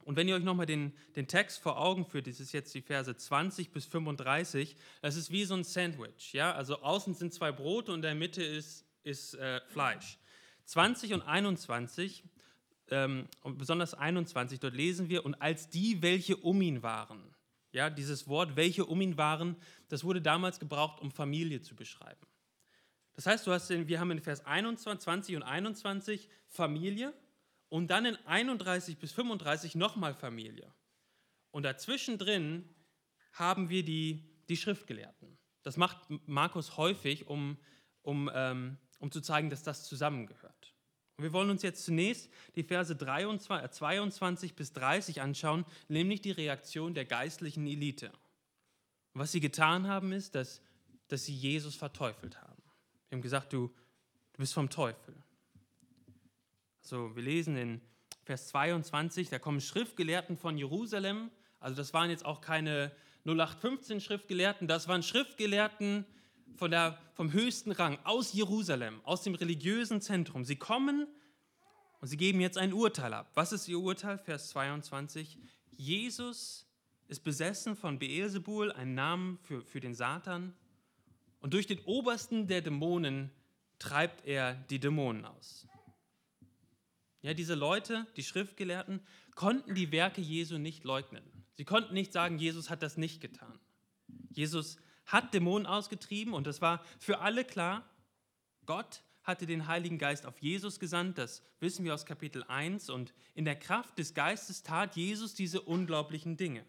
Und 0.04 0.16
wenn 0.16 0.28
ihr 0.28 0.34
euch 0.34 0.44
nochmal 0.44 0.66
den, 0.66 0.92
den 1.16 1.28
Text 1.28 1.60
vor 1.60 1.78
Augen 1.78 2.04
führt, 2.04 2.26
das 2.26 2.40
ist 2.40 2.52
jetzt 2.52 2.74
die 2.74 2.82
Verse 2.82 3.16
20 3.16 3.70
bis 3.70 3.86
35, 3.86 4.76
das 5.00 5.16
ist 5.16 5.30
wie 5.30 5.44
so 5.44 5.54
ein 5.54 5.64
Sandwich. 5.64 6.32
Ja? 6.32 6.52
Also 6.52 6.82
außen 6.82 7.14
sind 7.14 7.32
zwei 7.32 7.52
Brote 7.52 7.92
und 7.92 7.98
in 7.98 8.02
der 8.02 8.14
Mitte 8.14 8.42
ist 8.42 8.83
ist 9.04 9.34
äh, 9.34 9.60
Fleisch. 9.68 10.18
20 10.64 11.14
und 11.14 11.22
21, 11.22 12.24
ähm, 12.90 13.28
besonders 13.44 13.94
21, 13.94 14.60
dort 14.60 14.74
lesen 14.74 15.08
wir, 15.08 15.24
und 15.24 15.34
als 15.36 15.68
die, 15.68 16.02
welche 16.02 16.36
um 16.36 16.60
ihn 16.62 16.82
waren. 16.82 17.34
Ja, 17.72 17.90
dieses 17.90 18.28
Wort, 18.28 18.56
welche 18.56 18.86
um 18.86 19.00
ihn 19.00 19.16
waren, 19.16 19.56
das 19.88 20.04
wurde 20.04 20.22
damals 20.22 20.60
gebraucht, 20.60 21.00
um 21.00 21.10
Familie 21.10 21.60
zu 21.60 21.74
beschreiben. 21.74 22.26
Das 23.14 23.26
heißt, 23.26 23.46
du 23.46 23.52
hast 23.52 23.68
den, 23.68 23.88
wir 23.88 24.00
haben 24.00 24.10
in 24.10 24.20
Vers 24.20 24.44
21, 24.44 25.04
20 25.04 25.36
und 25.36 25.42
21 25.42 26.28
Familie 26.48 27.12
und 27.68 27.88
dann 27.88 28.04
in 28.04 28.16
31 28.26 28.98
bis 28.98 29.12
35 29.12 29.74
nochmal 29.74 30.14
Familie. 30.14 30.72
Und 31.50 31.64
dazwischen 31.64 32.18
drin 32.18 32.68
haben 33.32 33.68
wir 33.68 33.84
die, 33.84 34.24
die 34.48 34.56
Schriftgelehrten. 34.56 35.38
Das 35.62 35.76
macht 35.76 35.98
Markus 36.26 36.76
häufig, 36.76 37.26
um, 37.26 37.56
um 38.02 38.30
ähm, 38.34 38.76
um 39.04 39.10
zu 39.10 39.20
zeigen, 39.20 39.50
dass 39.50 39.62
das 39.62 39.84
zusammengehört. 39.84 40.74
Und 41.18 41.24
wir 41.24 41.34
wollen 41.34 41.50
uns 41.50 41.60
jetzt 41.60 41.84
zunächst 41.84 42.30
die 42.56 42.62
Verse 42.62 42.96
23, 42.96 43.70
22 43.70 44.50
äh, 44.50 44.54
bis 44.54 44.72
30 44.72 45.20
anschauen, 45.20 45.66
nämlich 45.88 46.22
die 46.22 46.30
Reaktion 46.30 46.94
der 46.94 47.04
geistlichen 47.04 47.66
Elite. 47.66 48.10
Was 49.12 49.30
sie 49.30 49.40
getan 49.40 49.88
haben, 49.88 50.10
ist, 50.12 50.34
dass, 50.34 50.62
dass 51.08 51.26
sie 51.26 51.34
Jesus 51.34 51.76
verteufelt 51.76 52.40
haben. 52.40 52.62
Sie 53.10 53.16
haben 53.16 53.20
gesagt, 53.20 53.52
du, 53.52 53.68
du 54.32 54.38
bist 54.38 54.54
vom 54.54 54.70
Teufel. 54.70 55.14
So, 56.80 57.14
wir 57.14 57.22
lesen 57.22 57.58
in 57.58 57.82
Vers 58.22 58.48
22, 58.48 59.28
da 59.28 59.38
kommen 59.38 59.60
Schriftgelehrten 59.60 60.38
von 60.38 60.56
Jerusalem, 60.56 61.30
also 61.60 61.76
das 61.76 61.92
waren 61.92 62.08
jetzt 62.08 62.24
auch 62.24 62.40
keine 62.40 62.90
0815 63.26 64.00
Schriftgelehrten, 64.00 64.66
das 64.66 64.88
waren 64.88 65.02
Schriftgelehrten, 65.02 66.06
von 66.56 66.70
der, 66.70 66.98
vom 67.14 67.32
höchsten 67.32 67.72
Rang 67.72 67.98
aus 68.04 68.32
Jerusalem, 68.32 69.00
aus 69.04 69.22
dem 69.22 69.34
religiösen 69.34 70.00
Zentrum. 70.00 70.44
Sie 70.44 70.56
kommen 70.56 71.06
und 72.00 72.08
sie 72.08 72.16
geben 72.16 72.40
jetzt 72.40 72.58
ein 72.58 72.72
Urteil 72.72 73.14
ab. 73.14 73.30
Was 73.34 73.52
ist 73.52 73.68
ihr 73.68 73.78
Urteil? 73.78 74.18
Vers 74.18 74.50
22. 74.50 75.38
Jesus 75.70 76.66
ist 77.08 77.20
besessen 77.20 77.76
von 77.76 77.98
Beelzebul, 77.98 78.72
ein 78.72 78.94
Namen 78.94 79.38
für, 79.42 79.62
für 79.64 79.80
den 79.80 79.94
Satan. 79.94 80.54
Und 81.40 81.54
durch 81.54 81.66
den 81.66 81.80
obersten 81.80 82.46
der 82.46 82.62
Dämonen 82.62 83.30
treibt 83.78 84.26
er 84.26 84.54
die 84.54 84.78
Dämonen 84.78 85.24
aus. 85.24 85.66
Ja, 87.22 87.34
diese 87.34 87.54
Leute, 87.54 88.06
die 88.16 88.22
Schriftgelehrten, 88.22 89.00
konnten 89.34 89.74
die 89.74 89.90
Werke 89.92 90.20
Jesu 90.20 90.58
nicht 90.58 90.84
leugnen. 90.84 91.24
Sie 91.54 91.64
konnten 91.64 91.94
nicht 91.94 92.12
sagen, 92.12 92.38
Jesus 92.38 92.70
hat 92.70 92.82
das 92.82 92.96
nicht 92.96 93.20
getan. 93.20 93.58
Jesus 94.30 94.76
hat 95.06 95.34
Dämonen 95.34 95.66
ausgetrieben 95.66 96.32
und 96.34 96.46
es 96.46 96.60
war 96.60 96.84
für 96.98 97.20
alle 97.20 97.44
klar, 97.44 97.88
Gott 98.66 99.02
hatte 99.22 99.46
den 99.46 99.66
Heiligen 99.66 99.98
Geist 99.98 100.26
auf 100.26 100.38
Jesus 100.38 100.78
gesandt, 100.78 101.18
das 101.18 101.42
wissen 101.60 101.84
wir 101.84 101.94
aus 101.94 102.06
Kapitel 102.06 102.44
1 102.44 102.90
und 102.90 103.14
in 103.34 103.44
der 103.44 103.58
Kraft 103.58 103.98
des 103.98 104.14
Geistes 104.14 104.62
tat 104.62 104.96
Jesus 104.96 105.34
diese 105.34 105.62
unglaublichen 105.62 106.36
Dinge. 106.36 106.64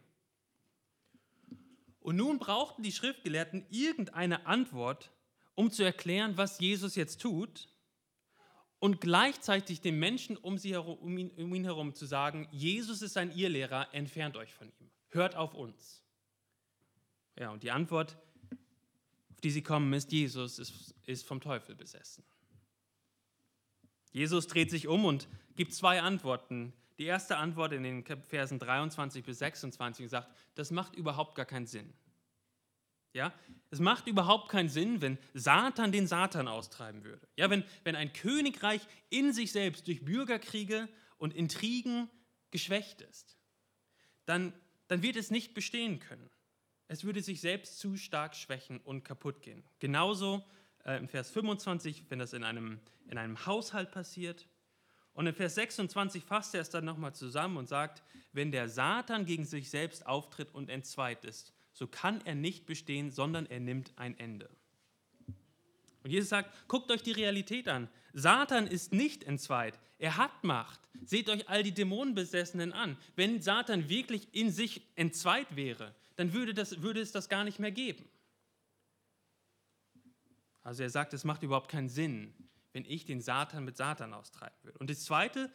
Und 1.99 2.17
nun 2.17 2.39
brauchten 2.39 2.83
die 2.83 2.91
Schriftgelehrten 2.91 3.65
irgendeine 3.69 4.45
Antwort, 4.45 5.11
um 5.55 5.71
zu 5.71 5.83
erklären, 5.83 6.37
was 6.37 6.59
Jesus 6.59 6.95
jetzt 6.95 7.19
tut 7.19 7.67
und 8.79 9.01
gleichzeitig 9.01 9.81
den 9.81 9.97
Menschen 9.97 10.37
um, 10.37 10.57
sie 10.57 10.73
herum, 10.73 10.97
um, 10.99 11.17
ihn, 11.17 11.31
um 11.31 11.53
ihn 11.55 11.63
herum 11.63 11.93
zu 11.93 12.05
sagen, 12.05 12.47
Jesus 12.51 13.01
ist 13.01 13.17
ein 13.17 13.31
Irrlehrer, 13.31 13.93
entfernt 13.93 14.37
euch 14.37 14.53
von 14.53 14.71
ihm, 14.79 14.91
hört 15.09 15.35
auf 15.35 15.55
uns. 15.55 16.03
Ja, 17.37 17.49
und 17.49 17.63
die 17.63 17.71
Antwort, 17.71 18.15
auf 18.15 18.24
die 19.45 19.51
sie 19.51 19.61
kommen, 19.61 19.93
ist, 19.93 20.11
Jesus 20.11 20.57
ist, 20.57 20.95
ist 21.05 21.25
vom 21.25 21.39
Teufel 21.39 21.75
besessen. 21.75 22.23
Jesus 24.11 24.47
dreht 24.47 24.71
sich 24.71 24.87
um 24.87 25.05
und 25.05 25.27
gibt 25.55 25.71
zwei 25.71 26.01
Antworten, 26.01 26.73
die 26.97 27.05
erste 27.05 27.37
Antwort 27.37 27.71
in 27.71 27.83
den 27.83 28.03
Versen 28.23 28.57
23 28.57 29.23
bis 29.23 29.37
26 29.37 30.09
sagt, 30.09 30.33
das 30.55 30.71
macht 30.71 30.95
überhaupt 30.95 31.35
gar 31.35 31.45
keinen 31.45 31.67
Sinn. 31.67 31.93
Ja, 33.13 33.33
es 33.69 33.79
macht 33.79 34.07
überhaupt 34.07 34.49
keinen 34.49 34.67
Sinn, 34.67 35.01
wenn 35.01 35.19
Satan 35.35 35.91
den 35.91 36.07
Satan 36.07 36.47
austreiben 36.47 37.03
würde. 37.03 37.27
Ja, 37.35 37.49
wenn, 37.51 37.63
wenn 37.83 37.95
ein 37.95 38.13
Königreich 38.13 38.81
in 39.11 39.31
sich 39.31 39.51
selbst 39.51 39.87
durch 39.87 40.03
Bürgerkriege 40.03 40.89
und 41.17 41.35
Intrigen 41.35 42.09
geschwächt 42.49 43.01
ist, 43.01 43.37
dann, 44.25 44.53
dann 44.87 45.03
wird 45.03 45.17
es 45.17 45.29
nicht 45.29 45.53
bestehen 45.53 45.99
können. 45.99 46.31
Es 46.87 47.03
würde 47.03 47.21
sich 47.21 47.41
selbst 47.41 47.79
zu 47.79 47.97
stark 47.97 48.35
schwächen 48.35 48.79
und 48.79 49.03
kaputt 49.03 49.41
gehen. 49.41 49.63
Genauso 49.79 50.43
äh, 50.85 50.97
im 50.97 51.07
Vers 51.07 51.31
25, 51.31 52.05
wenn 52.09 52.19
das 52.19 52.33
in 52.33 52.43
einem, 52.43 52.79
in 53.09 53.17
einem 53.17 53.45
Haushalt 53.45 53.91
passiert, 53.91 54.47
und 55.15 55.27
in 55.27 55.33
Vers 55.33 55.55
26 55.55 56.25
fasst 56.25 56.53
er 56.53 56.61
es 56.61 56.69
dann 56.69 56.83
nochmal 56.83 57.15
zusammen 57.15 57.55
und 57.55 57.69
sagt, 57.69 58.03
wenn 58.33 58.51
der 58.51 58.67
Satan 58.67 59.25
gegen 59.25 59.45
sich 59.45 59.69
selbst 59.69 60.05
auftritt 60.05 60.53
und 60.53 60.69
entzweit 60.69 61.23
ist, 61.23 61.53
so 61.71 61.87
kann 61.87 62.19
er 62.25 62.35
nicht 62.35 62.65
bestehen, 62.65 63.11
sondern 63.11 63.45
er 63.45 63.61
nimmt 63.61 63.93
ein 63.95 64.19
Ende. 64.19 64.49
Und 66.03 66.11
Jesus 66.11 66.29
sagt, 66.29 66.67
guckt 66.67 66.91
euch 66.91 67.01
die 67.01 67.13
Realität 67.13 67.69
an. 67.69 67.87
Satan 68.13 68.67
ist 68.67 68.93
nicht 68.93 69.23
entzweit, 69.23 69.79
er 69.99 70.17
hat 70.17 70.43
Macht. 70.43 70.81
Seht 71.05 71.29
euch 71.29 71.47
all 71.47 71.63
die 71.63 71.73
Dämonenbesessenen 71.73 72.73
an. 72.73 72.97
Wenn 73.15 73.41
Satan 73.41 73.89
wirklich 73.89 74.27
in 74.33 74.51
sich 74.51 74.81
entzweit 74.95 75.55
wäre, 75.55 75.95
dann 76.15 76.33
würde, 76.33 76.53
das, 76.53 76.81
würde 76.81 77.01
es 77.01 77.11
das 77.11 77.29
gar 77.29 77.43
nicht 77.43 77.59
mehr 77.59 77.71
geben. 77.71 78.07
Also 80.63 80.83
er 80.83 80.89
sagt, 80.89 81.13
es 81.13 81.23
macht 81.23 81.43
überhaupt 81.43 81.69
keinen 81.69 81.89
Sinn, 81.89 82.33
wenn 82.73 82.85
ich 82.85 83.05
den 83.05 83.21
Satan 83.21 83.65
mit 83.65 83.77
Satan 83.77 84.13
austreiben 84.13 84.57
würde. 84.63 84.79
Und 84.79 84.89
das 84.89 85.03
Zweite, 85.03 85.51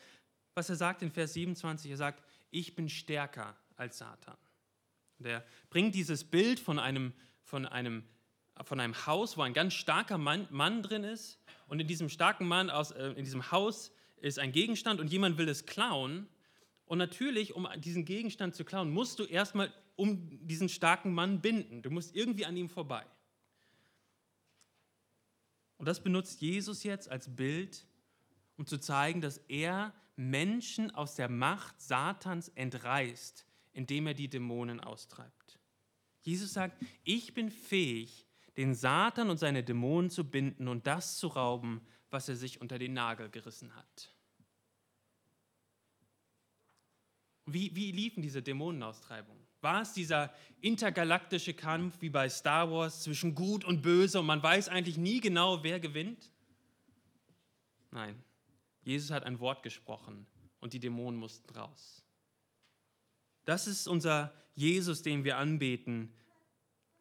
was 0.54 0.68
er 0.68 0.76
sagt 0.76 1.02
in 1.02 1.10
Vers 1.10 1.32
27, 1.32 1.90
er 1.90 1.96
sagt, 1.96 2.22
ich 2.50 2.74
bin 2.74 2.88
stärker 2.88 3.56
als 3.76 3.98
Satan. 3.98 4.36
Und 5.18 5.26
er 5.26 5.44
bringt 5.68 5.94
dieses 5.94 6.24
Bild 6.24 6.60
von 6.60 6.78
einem, 6.78 7.12
von 7.42 7.66
einem, 7.66 8.04
von 8.62 8.80
einem 8.80 9.06
Haus, 9.06 9.36
wo 9.36 9.42
ein 9.42 9.52
ganz 9.52 9.74
starker 9.74 10.18
Mann, 10.18 10.46
Mann 10.50 10.82
drin 10.82 11.04
ist. 11.04 11.38
Und 11.66 11.80
in 11.80 11.86
diesem 11.86 12.08
starken 12.08 12.46
Mann, 12.46 12.70
aus, 12.70 12.90
äh, 12.90 13.08
in 13.10 13.24
diesem 13.24 13.50
Haus 13.50 13.92
ist 14.20 14.38
ein 14.38 14.52
Gegenstand 14.52 15.00
und 15.00 15.10
jemand 15.10 15.38
will 15.38 15.48
es 15.48 15.66
klauen. 15.66 16.28
Und 16.86 16.98
natürlich, 16.98 17.54
um 17.54 17.68
diesen 17.78 18.04
Gegenstand 18.04 18.54
zu 18.54 18.64
klauen, 18.64 18.90
musst 18.90 19.18
du 19.18 19.24
erstmal 19.24 19.72
um 20.00 20.48
diesen 20.48 20.70
starken 20.70 21.12
Mann 21.12 21.42
binden. 21.42 21.82
Du 21.82 21.90
musst 21.90 22.16
irgendwie 22.16 22.46
an 22.46 22.56
ihm 22.56 22.70
vorbei. 22.70 23.04
Und 25.76 25.84
das 25.86 26.02
benutzt 26.02 26.40
Jesus 26.40 26.84
jetzt 26.84 27.10
als 27.10 27.36
Bild, 27.36 27.86
um 28.56 28.64
zu 28.64 28.78
zeigen, 28.78 29.20
dass 29.20 29.36
er 29.48 29.92
Menschen 30.16 30.90
aus 30.90 31.16
der 31.16 31.28
Macht 31.28 31.82
Satans 31.82 32.48
entreißt, 32.48 33.46
indem 33.74 34.06
er 34.06 34.14
die 34.14 34.28
Dämonen 34.28 34.80
austreibt. 34.80 35.58
Jesus 36.22 36.54
sagt, 36.54 36.82
ich 37.04 37.34
bin 37.34 37.50
fähig, 37.50 38.26
den 38.56 38.74
Satan 38.74 39.28
und 39.28 39.36
seine 39.36 39.62
Dämonen 39.62 40.08
zu 40.08 40.24
binden 40.24 40.66
und 40.68 40.86
das 40.86 41.18
zu 41.18 41.26
rauben, 41.28 41.82
was 42.08 42.26
er 42.26 42.36
sich 42.36 42.62
unter 42.62 42.78
den 42.78 42.94
Nagel 42.94 43.28
gerissen 43.28 43.74
hat. 43.76 44.14
Wie, 47.44 47.74
wie 47.76 47.92
liefen 47.92 48.22
diese 48.22 48.42
Dämonenaustreibungen? 48.42 49.49
War 49.60 49.82
es 49.82 49.92
dieser 49.92 50.32
intergalaktische 50.60 51.54
Kampf 51.54 52.00
wie 52.00 52.10
bei 52.10 52.28
Star 52.28 52.70
Wars 52.70 53.02
zwischen 53.02 53.34
Gut 53.34 53.64
und 53.64 53.82
Böse 53.82 54.20
und 54.20 54.26
man 54.26 54.42
weiß 54.42 54.68
eigentlich 54.68 54.96
nie 54.96 55.20
genau, 55.20 55.62
wer 55.62 55.80
gewinnt? 55.80 56.30
Nein, 57.90 58.22
Jesus 58.82 59.10
hat 59.10 59.24
ein 59.24 59.40
Wort 59.40 59.62
gesprochen 59.62 60.26
und 60.60 60.72
die 60.72 60.80
Dämonen 60.80 61.18
mussten 61.18 61.50
raus. 61.54 62.02
Das 63.44 63.66
ist 63.66 63.86
unser 63.86 64.32
Jesus, 64.54 65.02
den 65.02 65.24
wir 65.24 65.36
anbeten, 65.36 66.14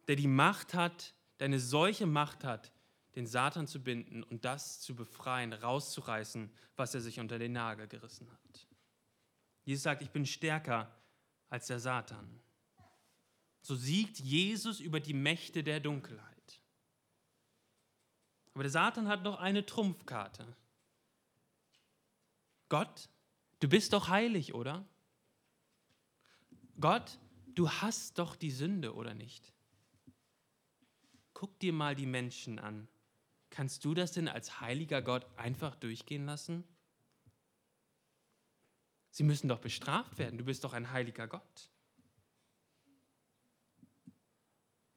der 0.08 0.16
die 0.16 0.26
Macht 0.26 0.74
hat, 0.74 1.14
der 1.38 1.46
eine 1.46 1.60
solche 1.60 2.06
Macht 2.06 2.44
hat, 2.44 2.72
den 3.14 3.26
Satan 3.26 3.66
zu 3.66 3.82
binden 3.82 4.22
und 4.22 4.44
das 4.44 4.80
zu 4.80 4.94
befreien, 4.94 5.52
rauszureißen, 5.52 6.50
was 6.76 6.94
er 6.94 7.00
sich 7.00 7.20
unter 7.20 7.38
den 7.38 7.52
Nagel 7.52 7.86
gerissen 7.86 8.30
hat. 8.30 8.66
Jesus 9.64 9.82
sagt, 9.82 10.02
ich 10.02 10.10
bin 10.10 10.26
stärker 10.26 10.94
als 11.48 11.66
der 11.66 11.80
Satan 11.80 12.40
so 13.62 13.74
siegt 13.74 14.18
Jesus 14.18 14.80
über 14.80 15.00
die 15.00 15.14
Mächte 15.14 15.62
der 15.62 15.80
Dunkelheit. 15.80 16.30
Aber 18.54 18.64
der 18.64 18.70
Satan 18.70 19.08
hat 19.08 19.22
noch 19.22 19.38
eine 19.38 19.64
Trumpfkarte. 19.64 20.46
Gott, 22.68 23.08
du 23.60 23.68
bist 23.68 23.92
doch 23.92 24.08
heilig, 24.08 24.54
oder? 24.54 24.84
Gott, 26.80 27.18
du 27.54 27.70
hast 27.70 28.18
doch 28.18 28.36
die 28.36 28.50
Sünde, 28.50 28.94
oder 28.94 29.14
nicht? 29.14 29.52
Guck 31.34 31.58
dir 31.58 31.72
mal 31.72 31.94
die 31.94 32.06
Menschen 32.06 32.58
an. 32.58 32.88
Kannst 33.50 33.84
du 33.84 33.94
das 33.94 34.12
denn 34.12 34.28
als 34.28 34.60
heiliger 34.60 35.02
Gott 35.02 35.26
einfach 35.36 35.74
durchgehen 35.74 36.26
lassen? 36.26 36.64
Sie 39.10 39.24
müssen 39.24 39.48
doch 39.48 39.58
bestraft 39.58 40.18
werden. 40.18 40.38
Du 40.38 40.44
bist 40.44 40.64
doch 40.64 40.72
ein 40.72 40.92
heiliger 40.92 41.26
Gott. 41.26 41.69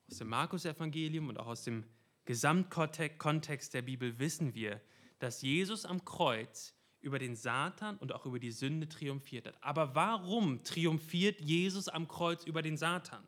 Aus 0.09 0.17
dem 0.17 0.29
Markus-Evangelium 0.29 1.29
und 1.29 1.39
auch 1.39 1.47
aus 1.47 1.63
dem 1.63 1.85
Gesamtkontext 2.25 3.73
der 3.73 3.81
Bibel 3.81 4.19
wissen 4.19 4.53
wir, 4.53 4.81
dass 5.19 5.41
Jesus 5.41 5.85
am 5.85 6.03
Kreuz 6.05 6.75
über 7.01 7.19
den 7.19 7.35
Satan 7.35 7.97
und 7.97 8.13
auch 8.13 8.25
über 8.25 8.39
die 8.39 8.51
Sünde 8.51 8.87
triumphiert 8.87 9.47
hat. 9.47 9.57
Aber 9.61 9.93
warum 9.93 10.63
triumphiert 10.63 11.41
Jesus 11.41 11.89
am 11.89 12.07
Kreuz 12.07 12.45
über 12.45 12.61
den 12.61 12.77
Satan? 12.77 13.23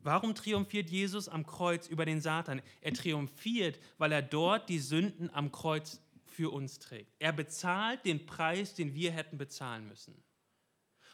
Warum 0.00 0.34
triumphiert 0.34 0.90
Jesus 0.90 1.28
am 1.28 1.44
Kreuz 1.44 1.88
über 1.88 2.04
den 2.04 2.20
Satan? 2.20 2.62
Er 2.80 2.94
triumphiert, 2.94 3.80
weil 3.98 4.12
er 4.12 4.22
dort 4.22 4.68
die 4.68 4.78
Sünden 4.78 5.28
am 5.30 5.50
Kreuz 5.50 6.00
für 6.24 6.50
uns 6.50 6.78
trägt. 6.78 7.12
Er 7.18 7.32
bezahlt 7.32 8.04
den 8.04 8.24
Preis, 8.24 8.74
den 8.74 8.94
wir 8.94 9.10
hätten 9.10 9.38
bezahlen 9.38 9.88
müssen. 9.88 10.22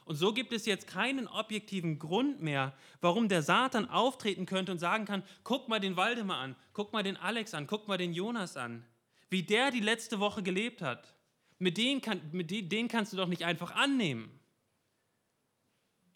Und 0.05 0.17
so 0.17 0.35
gibt 0.35 0.53
es 0.53 0.67
jetzt 0.67 0.87
keinen 0.87 1.27
objektiven 1.27 1.99
Grund 1.99 2.43
mehr, 2.43 2.75
warum 3.01 3.29
der 3.29 3.43
Satan 3.43 3.89
auftreten 3.89 4.45
könnte 4.45 4.71
und 4.71 4.79
sagen 4.79 5.07
kann, 5.07 5.23
guck 5.45 5.69
mal 5.69 5.81
den 5.81 5.97
Waldemar 5.97 6.39
an, 6.39 6.57
guck 6.75 6.93
mal 6.93 7.03
den 7.03 7.17
Alex 7.17 7.55
an, 7.55 7.67
guck 7.67 7.89
mal 7.89 7.97
den 7.97 8.13
Jonas 8.13 8.57
an, 8.57 8.85
wie 9.31 9.43
der 9.43 9.71
die 9.71 9.81
letzte 9.81 10.21
Woche 10.21 10.43
gelebt 10.43 10.83
hat. 10.83 11.15
Mit 11.59 11.79
denen, 11.79 12.03
kann, 12.03 12.21
mit 12.33 12.51
denen 12.51 12.89
kannst 12.89 13.13
du 13.13 13.17
doch 13.17 13.29
nicht 13.29 13.45
einfach 13.45 13.71
annehmen. 13.75 14.29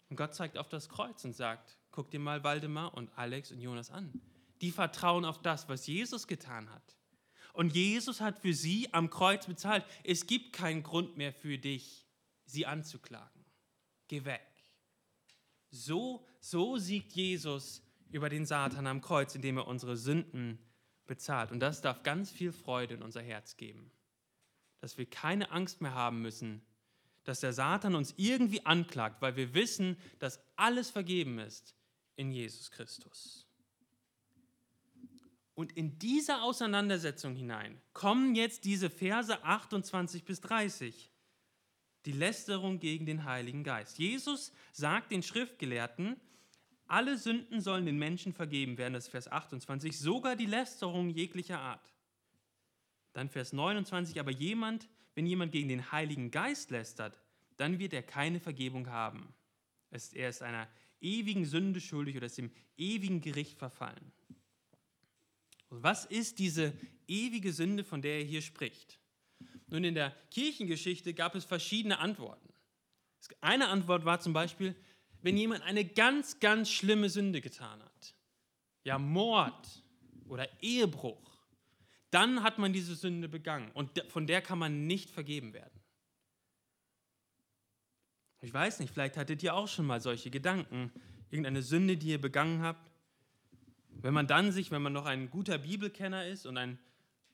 Und 0.09 0.17
Gott 0.17 0.35
zeigt 0.35 0.57
auf 0.57 0.69
das 0.69 0.89
Kreuz 0.89 1.23
und 1.25 1.33
sagt, 1.33 1.77
guck 1.91 2.11
dir 2.11 2.19
mal 2.19 2.43
Waldemar 2.43 2.93
und 2.93 3.09
Alex 3.17 3.51
und 3.51 3.59
Jonas 3.59 3.89
an. 3.89 4.21
Die 4.61 4.71
vertrauen 4.71 5.25
auf 5.25 5.41
das, 5.41 5.67
was 5.69 5.87
Jesus 5.87 6.27
getan 6.27 6.69
hat. 6.69 6.95
Und 7.53 7.73
Jesus 7.73 8.21
hat 8.21 8.39
für 8.39 8.53
sie 8.53 8.93
am 8.93 9.09
Kreuz 9.09 9.47
bezahlt. 9.47 9.85
Es 10.03 10.27
gibt 10.27 10.53
keinen 10.53 10.83
Grund 10.83 11.17
mehr 11.17 11.33
für 11.33 11.57
dich, 11.57 12.05
sie 12.45 12.65
anzuklagen 12.65 13.38
geh 14.09 14.25
weg. 14.25 14.45
So, 15.71 16.25
so 16.39 16.77
siegt 16.77 17.13
Jesus 17.13 17.81
über 18.11 18.29
den 18.29 18.45
Satan 18.45 18.87
am 18.87 19.01
Kreuz, 19.01 19.35
indem 19.35 19.57
er 19.57 19.67
unsere 19.67 19.95
Sünden 19.95 20.59
bezahlt. 21.05 21.51
Und 21.51 21.59
das 21.59 21.81
darf 21.81 22.03
ganz 22.03 22.31
viel 22.31 22.51
Freude 22.51 22.95
in 22.95 23.03
unser 23.03 23.21
Herz 23.21 23.55
geben. 23.55 23.91
Dass 24.79 24.97
wir 24.97 25.05
keine 25.05 25.51
Angst 25.51 25.81
mehr 25.81 25.93
haben 25.93 26.21
müssen, 26.21 26.61
dass 27.23 27.41
der 27.41 27.53
Satan 27.53 27.95
uns 27.95 28.13
irgendwie 28.17 28.65
anklagt, 28.65 29.21
weil 29.21 29.35
wir 29.35 29.53
wissen, 29.53 29.97
dass 30.19 30.39
alles 30.55 30.89
vergeben 30.89 31.37
ist 31.39 31.75
in 32.15 32.31
Jesus 32.31 32.71
Christus. 32.71 33.45
Und 35.53 35.73
in 35.73 35.99
diese 35.99 36.41
Auseinandersetzung 36.41 37.35
hinein 37.35 37.81
kommen 37.91 38.33
jetzt 38.33 38.63
diese 38.63 38.89
Verse 38.89 39.43
28 39.43 40.23
bis 40.23 40.39
30. 40.39 41.08
Die 42.05 42.11
Lästerung 42.11 42.79
gegen 42.79 43.05
den 43.05 43.25
Heiligen 43.25 43.63
Geist. 43.63 43.99
Jesus 43.99 44.51
sagt 44.71 45.11
den 45.11 45.23
Schriftgelehrten, 45.23 46.15
alle 46.87 47.17
Sünden 47.17 47.61
sollen 47.61 47.85
den 47.85 47.99
Menschen 47.99 48.33
vergeben 48.33 48.77
werden, 48.77 48.93
das 48.93 49.05
ist 49.05 49.11
Vers 49.11 49.31
28, 49.31 49.97
sogar 49.97 50.35
die 50.35 50.47
Lästerung 50.47 51.09
jeglicher 51.09 51.59
Art. 51.59 51.93
Dann 53.13 53.29
Vers 53.29 53.53
29, 53.53 54.19
aber 54.19 54.31
jemand, 54.31 54.87
wenn 55.13 55.25
jemand 55.25 55.51
gegen 55.51 55.69
den 55.69 55.91
Heiligen 55.91 56.31
Geist 56.31 56.71
lästert, 56.71 57.19
dann 57.57 57.77
wird 57.77 57.93
er 57.93 58.01
keine 58.01 58.39
Vergebung 58.39 58.87
haben. 58.87 59.33
Er 59.91 60.29
ist 60.29 60.41
einer 60.41 60.67
ewigen 61.01 61.45
Sünde 61.45 61.81
schuldig 61.81 62.15
oder 62.17 62.27
ist 62.27 62.37
dem 62.37 62.51
ewigen 62.77 63.21
Gericht 63.21 63.57
verfallen. 63.57 64.11
Was 65.69 66.05
ist 66.05 66.39
diese 66.39 66.73
ewige 67.07 67.53
Sünde, 67.53 67.83
von 67.83 68.01
der 68.01 68.19
er 68.19 68.23
hier 68.23 68.41
spricht? 68.41 68.98
Nun, 69.69 69.83
in 69.83 69.95
der 69.95 70.15
Kirchengeschichte 70.31 71.13
gab 71.13 71.35
es 71.35 71.45
verschiedene 71.45 71.99
Antworten. 71.99 72.49
Eine 73.41 73.67
Antwort 73.67 74.05
war 74.05 74.19
zum 74.19 74.33
Beispiel, 74.33 74.75
wenn 75.21 75.37
jemand 75.37 75.63
eine 75.63 75.85
ganz, 75.85 76.39
ganz 76.39 76.69
schlimme 76.69 77.09
Sünde 77.09 77.41
getan 77.41 77.83
hat, 77.83 78.15
ja 78.83 78.97
Mord 78.97 79.83
oder 80.27 80.47
Ehebruch, 80.61 81.37
dann 82.11 82.41
hat 82.41 82.57
man 82.57 82.73
diese 82.73 82.95
Sünde 82.95 83.27
begangen 83.27 83.71
und 83.73 84.03
von 84.09 84.25
der 84.25 84.41
kann 84.41 84.57
man 84.57 84.87
nicht 84.87 85.11
vergeben 85.11 85.53
werden. 85.53 85.79
Ich 88.41 88.53
weiß 88.53 88.79
nicht, 88.79 88.91
vielleicht 88.93 89.17
hattet 89.17 89.43
ihr 89.43 89.53
auch 89.53 89.67
schon 89.67 89.85
mal 89.85 90.01
solche 90.01 90.31
Gedanken, 90.31 90.91
irgendeine 91.29 91.61
Sünde, 91.61 91.97
die 91.97 92.07
ihr 92.07 92.21
begangen 92.21 92.63
habt 92.63 92.89
wenn 94.01 94.13
man 94.13 94.27
dann 94.27 94.51
sich, 94.51 94.71
wenn 94.71 94.81
man 94.81 94.93
noch 94.93 95.05
ein 95.05 95.29
guter 95.29 95.57
Bibelkenner 95.57 96.25
ist 96.25 96.45
und 96.45 96.57
ein, 96.57 96.79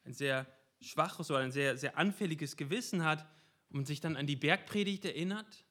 ein 0.04 0.13
sehr 0.13 0.45
schwaches 0.81 1.31
oder 1.31 1.39
ein 1.39 1.51
sehr, 1.51 1.77
sehr 1.77 1.97
anfälliges 1.97 2.57
Gewissen 2.57 3.03
hat 3.03 3.25
und 3.69 3.88
sich 3.88 4.01
dann 4.01 4.15
an 4.15 4.27
die 4.27 4.35
Bergpredigt 4.35 5.05
erinnert, 5.05 5.65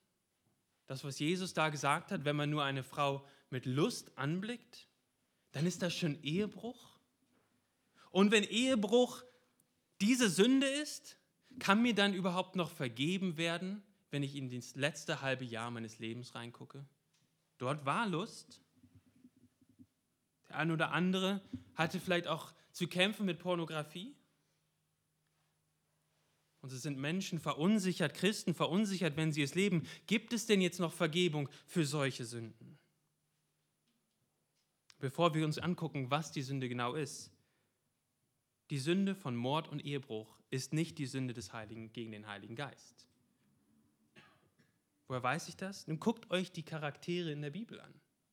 das, 0.87 1.05
was 1.05 1.19
Jesus 1.19 1.55
da 1.55 1.71
gesagt 1.71 2.11
hat, 2.13 2.25
wenn 2.25 2.37
man 2.37 2.51
nur 2.51 2.65
eine 2.65 2.83
Frau 2.83 3.27
mit 3.51 3.67
Lust 3.67 4.17
anblickt, 4.19 4.89
dann 5.53 5.67
ist 5.67 5.83
das 5.83 5.95
schon 5.95 6.23
Ehebruch. 6.23 6.99
Und 8.11 8.31
wenn 8.31 8.45
Ehebruch 8.45 9.23
diese 10.01 10.29
Sünde 10.29 10.67
ist, 10.67 11.19
kann 11.59 11.83
mir 11.83 11.95
dann 11.95 12.15
überhaupt 12.15 12.57
noch 12.57 12.71
vergeben 12.71 13.37
werden, 13.37 13.83
wenn 14.11 14.23
ich 14.23 14.37
in 14.37 14.51
das 14.51 14.75
letzte 14.75 15.23
halbe 15.23 15.45
Jahr 15.45 15.71
meines 15.71 15.99
Lebens 15.99 16.35
reingucke? 16.35 16.85
Dort 17.59 17.87
war 17.87 18.07
Lust, 18.07 18.61
der 20.49 20.59
eine 20.59 20.73
oder 20.73 20.93
andere 20.93 21.41
hatte 21.75 22.01
vielleicht 22.01 22.27
auch 22.27 22.53
zu 22.73 22.89
kämpfen 22.89 23.25
mit 23.27 23.39
Pornografie. 23.39 24.15
Und 26.65 26.73
es 26.73 26.81
sind 26.81 26.97
Menschen 26.97 27.39
verunsichert, 27.41 28.15
Christen 28.15 28.55
verunsichert, 28.55 29.19
wenn 29.19 29.33
sie 29.33 29.43
es 29.43 29.55
leben. 29.55 29.87
Gibt 30.07 30.33
es 30.33 30.47
denn 30.47 30.63
jetzt 30.63 30.81
noch 30.81 30.95
Vergebung 30.95 31.51
für 31.67 31.85
solche 31.85 32.25
Sünden? 32.25 32.79
Bevor 34.99 35.35
wir 35.35 35.45
uns 35.45 35.59
angucken, 35.59 36.11
was 36.11 36.33
die 36.33 36.41
Sünde 36.41 36.71
genau 36.71 36.95
ist. 36.95 37.31
Die 38.71 38.79
Sünde 38.79 39.15
von 39.15 39.37
Mord 39.37 39.69
und 39.69 39.85
Ehebruch 39.85 40.39
ist 40.49 40.73
nicht 40.73 40.97
die 40.97 41.05
Sünde 41.05 41.35
des 41.35 41.53
Heiligen 41.53 41.93
gegen 41.93 42.13
den 42.13 42.27
Heiligen 42.27 42.57
Geist. 42.57 43.09
Woher 45.07 45.23
weiß 45.23 45.49
ich 45.49 45.57
das? 45.57 45.87
Nun 45.87 46.01
guckt 46.01 46.31
euch 46.31 46.51
die 46.51 46.63
Charaktere 46.63 47.31
in 47.31 47.43
der 47.43 47.51
Bibel 47.51 47.79
an. 47.79 47.93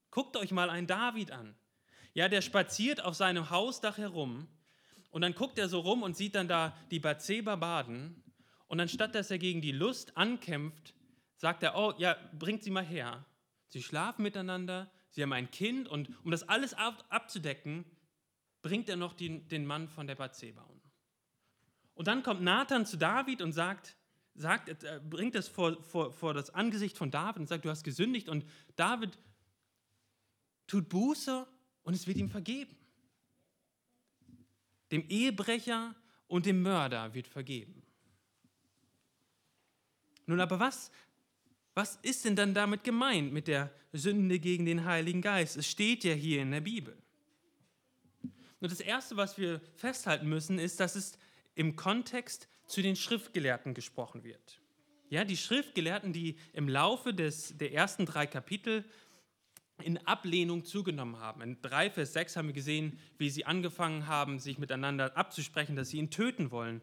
Guckt 0.10 0.38
euch 0.38 0.52
mal 0.52 0.70
einen 0.70 0.88
David 0.88 1.32
an. 1.32 1.54
Ja, 2.14 2.30
der 2.30 2.42
spaziert 2.42 3.04
auf 3.04 3.16
seinem 3.16 3.50
Hausdach 3.50 3.98
herum 3.98 4.48
und 5.10 5.22
dann 5.22 5.36
guckt 5.36 5.60
er 5.60 5.68
so 5.68 5.82
rum 5.82 6.04
und 6.04 6.16
sieht 6.16 6.36
dann 6.36 6.48
da 6.48 6.76
die 6.90 7.00
Bathseba 7.00 7.58
baden 7.58 8.21
und 8.72 8.80
anstatt 8.80 9.16
dass 9.16 9.30
er 9.30 9.38
gegen 9.38 9.60
die 9.60 9.74
Lust 9.74 10.16
ankämpft, 10.16 10.96
sagt 11.36 11.62
er, 11.62 11.76
oh 11.76 11.94
ja, 11.98 12.16
bringt 12.40 12.64
sie 12.64 12.70
mal 12.70 12.86
her. 12.86 13.26
Sie 13.68 13.84
schlafen 13.84 14.24
miteinander, 14.24 14.90
sie 15.10 15.22
haben 15.22 15.34
ein 15.34 15.52
Kind 15.52 15.90
und 15.90 16.08
um 16.24 16.32
das 16.32 16.48
alles 16.48 16.74
ab, 16.74 17.04
abzudecken, 17.10 17.84
bringt 18.62 18.88
er 18.88 18.96
noch 18.96 19.12
den, 19.12 19.46
den 19.50 19.66
Mann 19.66 19.90
von 19.90 20.08
der 20.08 20.16
Bathseba 20.16 20.62
um. 20.62 20.80
Und 21.96 22.08
dann 22.08 22.24
kommt 22.24 22.44
Nathan 22.44 22.86
zu 22.86 22.98
David 22.98 23.42
und 23.42 23.52
sagt, 23.52 23.98
sagt, 24.36 24.70
äh, 24.70 25.02
bringt 25.04 25.36
es 25.36 25.50
vor, 25.50 25.84
vor, 25.84 26.14
vor 26.14 26.34
das 26.34 26.50
Angesicht 26.52 26.98
von 26.98 27.12
David 27.12 27.42
und 27.42 27.48
sagt, 27.48 27.66
du 27.66 27.70
hast 27.70 27.84
gesündigt 27.84 28.30
und 28.30 28.46
David 28.78 29.18
tut 30.68 30.88
Buße 30.88 31.46
und 31.84 31.94
es 31.94 32.08
wird 32.08 32.16
ihm 32.16 32.30
vergeben. 32.30 32.78
Dem 34.94 35.06
Ehebrecher 35.10 35.94
und 36.28 36.46
dem 36.46 36.62
Mörder 36.62 37.14
wird 37.14 37.28
vergeben. 37.28 37.81
Nun 40.26 40.40
aber 40.40 40.60
was, 40.60 40.92
was 41.74 41.98
ist 42.02 42.26
denn 42.26 42.36
dann 42.36 42.54
damit 42.54 42.84
gemeint 42.84 43.32
mit 43.32 43.48
der 43.48 43.72
Sünde 43.94 44.40
gegen 44.40 44.66
den 44.66 44.86
Heiligen 44.86 45.22
Geist? 45.22 45.58
Es 45.58 45.68
steht 45.68 46.04
ja 46.04 46.14
hier 46.14 46.42
in 46.42 46.52
der 46.52 46.62
Bibel. 46.62 46.98
Und 48.60 48.72
das 48.72 48.80
Erste, 48.80 49.18
was 49.18 49.38
wir 49.38 49.62
festhalten 49.76 50.30
müssen, 50.30 50.60
ist, 50.60 50.80
dass 50.80 50.96
es 50.96 51.18
im 51.56 51.76
Kontext 51.76 52.48
zu 52.68 52.82
den 52.82 52.96
Schriftgelehrten 52.96 53.74
gesprochen 53.74 54.24
wird. 54.24 54.62
Ja, 55.10 55.26
die 55.26 55.36
Schriftgelehrten, 55.36 56.14
die 56.14 56.38
im 56.54 56.70
Laufe 56.70 57.14
des, 57.14 57.58
der 57.58 57.74
ersten 57.74 58.06
drei 58.06 58.28
Kapitel 58.28 58.86
in 59.84 59.98
Ablehnung 60.08 60.64
zugenommen 60.64 61.20
haben. 61.20 61.42
In 61.42 61.62
3 61.62 61.90
Vers 61.90 62.14
6 62.14 62.38
haben 62.38 62.48
wir 62.48 62.54
gesehen, 62.54 63.00
wie 63.18 63.30
sie 63.30 63.46
angefangen 63.46 64.08
haben, 64.08 64.40
sich 64.40 64.58
miteinander 64.58 65.18
abzusprechen, 65.18 65.76
dass 65.76 65.90
sie 65.90 65.98
ihn 65.98 66.12
töten 66.12 66.52
wollen. 66.52 66.82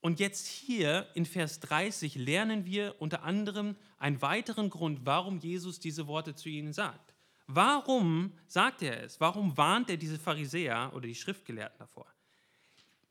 Und 0.00 0.20
jetzt 0.20 0.46
hier 0.46 1.06
in 1.14 1.26
Vers 1.26 1.60
30 1.60 2.14
lernen 2.14 2.64
wir 2.64 2.94
unter 3.00 3.22
anderem 3.22 3.76
einen 3.98 4.22
weiteren 4.22 4.70
Grund, 4.70 5.00
warum 5.04 5.38
Jesus 5.38 5.80
diese 5.80 6.06
Worte 6.06 6.34
zu 6.34 6.48
ihnen 6.48 6.72
sagt. 6.72 7.14
Warum 7.46 8.32
sagt 8.46 8.82
er 8.82 9.02
es? 9.02 9.20
Warum 9.20 9.56
warnt 9.56 9.88
er 9.90 9.96
diese 9.96 10.18
Pharisäer 10.18 10.92
oder 10.94 11.06
die 11.06 11.14
Schriftgelehrten 11.14 11.78
davor? 11.78 12.06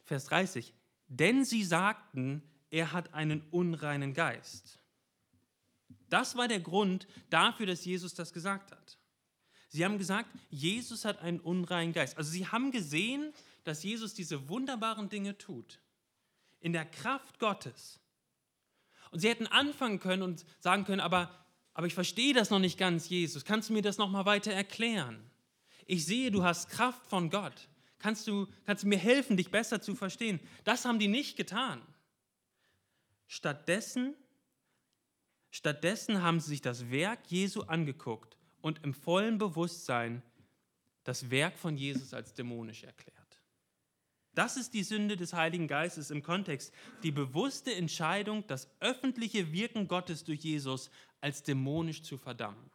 Vers 0.03 0.25
30. 0.25 0.73
Denn 1.07 1.45
sie 1.45 1.63
sagten, 1.63 2.43
er 2.69 2.91
hat 2.91 3.13
einen 3.13 3.41
unreinen 3.51 4.13
Geist. 4.13 4.79
Das 6.09 6.35
war 6.35 6.47
der 6.47 6.59
Grund 6.59 7.07
dafür, 7.29 7.65
dass 7.65 7.85
Jesus 7.85 8.13
das 8.13 8.33
gesagt 8.33 8.71
hat. 8.71 8.97
Sie 9.69 9.83
haben 9.83 9.97
gesagt, 9.97 10.29
Jesus 10.49 11.05
hat 11.05 11.19
einen 11.19 11.39
unreinen 11.39 11.93
Geist. 11.93 12.17
Also 12.17 12.31
sie 12.31 12.47
haben 12.47 12.71
gesehen, 12.71 13.33
dass 13.63 13.83
Jesus 13.83 14.13
diese 14.13 14.47
wunderbaren 14.47 15.09
Dinge 15.09 15.37
tut. 15.37 15.79
In 16.65 16.73
der 16.73 16.85
Kraft 16.85 17.37
Gottes. 17.39 17.99
Und 19.11 19.19
sie 19.19 19.29
hätten 19.29 19.47
anfangen 19.47 19.99
können 19.99 20.23
und 20.23 20.45
sagen 20.59 20.83
können, 20.83 20.99
aber, 20.99 21.45
aber 21.73 21.87
ich 21.87 21.93
verstehe 21.93 22.33
das 22.33 22.49
noch 22.49 22.59
nicht 22.59 22.77
ganz, 22.77 23.07
Jesus. 23.09 23.45
Kannst 23.45 23.69
du 23.69 23.73
mir 23.73 23.81
das 23.81 23.97
noch 23.97 24.09
mal 24.09 24.25
weiter 24.25 24.51
erklären? 24.51 25.29
Ich 25.85 26.05
sehe, 26.05 26.31
du 26.31 26.43
hast 26.43 26.69
Kraft 26.69 27.05
von 27.05 27.29
Gott. 27.29 27.69
Kannst 27.99 28.27
du, 28.27 28.47
kannst 28.65 28.83
du 28.83 28.87
mir 28.87 28.97
helfen, 28.97 29.37
dich 29.37 29.51
besser 29.51 29.81
zu 29.81 29.95
verstehen? 29.95 30.39
Das 30.63 30.85
haben 30.85 30.97
die 30.97 31.07
nicht 31.07 31.37
getan. 31.37 31.81
Stattdessen 33.27 34.15
Stattdessen 35.55 36.21
haben 36.21 36.41
sie 36.41 36.49
sich 36.49 36.61
das 36.61 36.91
Werk 36.91 37.31
Jesu 37.31 37.61
angeguckt 37.61 38.35
und 38.59 38.83
im 38.83 38.93
vollen 38.93 39.37
Bewusstsein 39.37 40.21
das 41.05 41.29
Werk 41.31 41.57
von 41.57 41.77
Jesus 41.77 42.13
als 42.13 42.33
dämonisch 42.33 42.83
erklärt. 42.83 43.24
Das 44.35 44.57
ist 44.57 44.73
die 44.73 44.83
Sünde 44.83 45.15
des 45.15 45.33
Heiligen 45.33 45.67
Geistes 45.67 46.11
im 46.11 46.21
Kontext, 46.21 46.73
die 47.03 47.11
bewusste 47.11 47.73
Entscheidung, 47.73 48.45
das 48.47 48.69
öffentliche 48.81 49.53
Wirken 49.53 49.87
Gottes 49.87 50.25
durch 50.25 50.41
Jesus 50.41 50.91
als 51.21 51.41
dämonisch 51.41 52.03
zu 52.03 52.17
verdammen. 52.17 52.69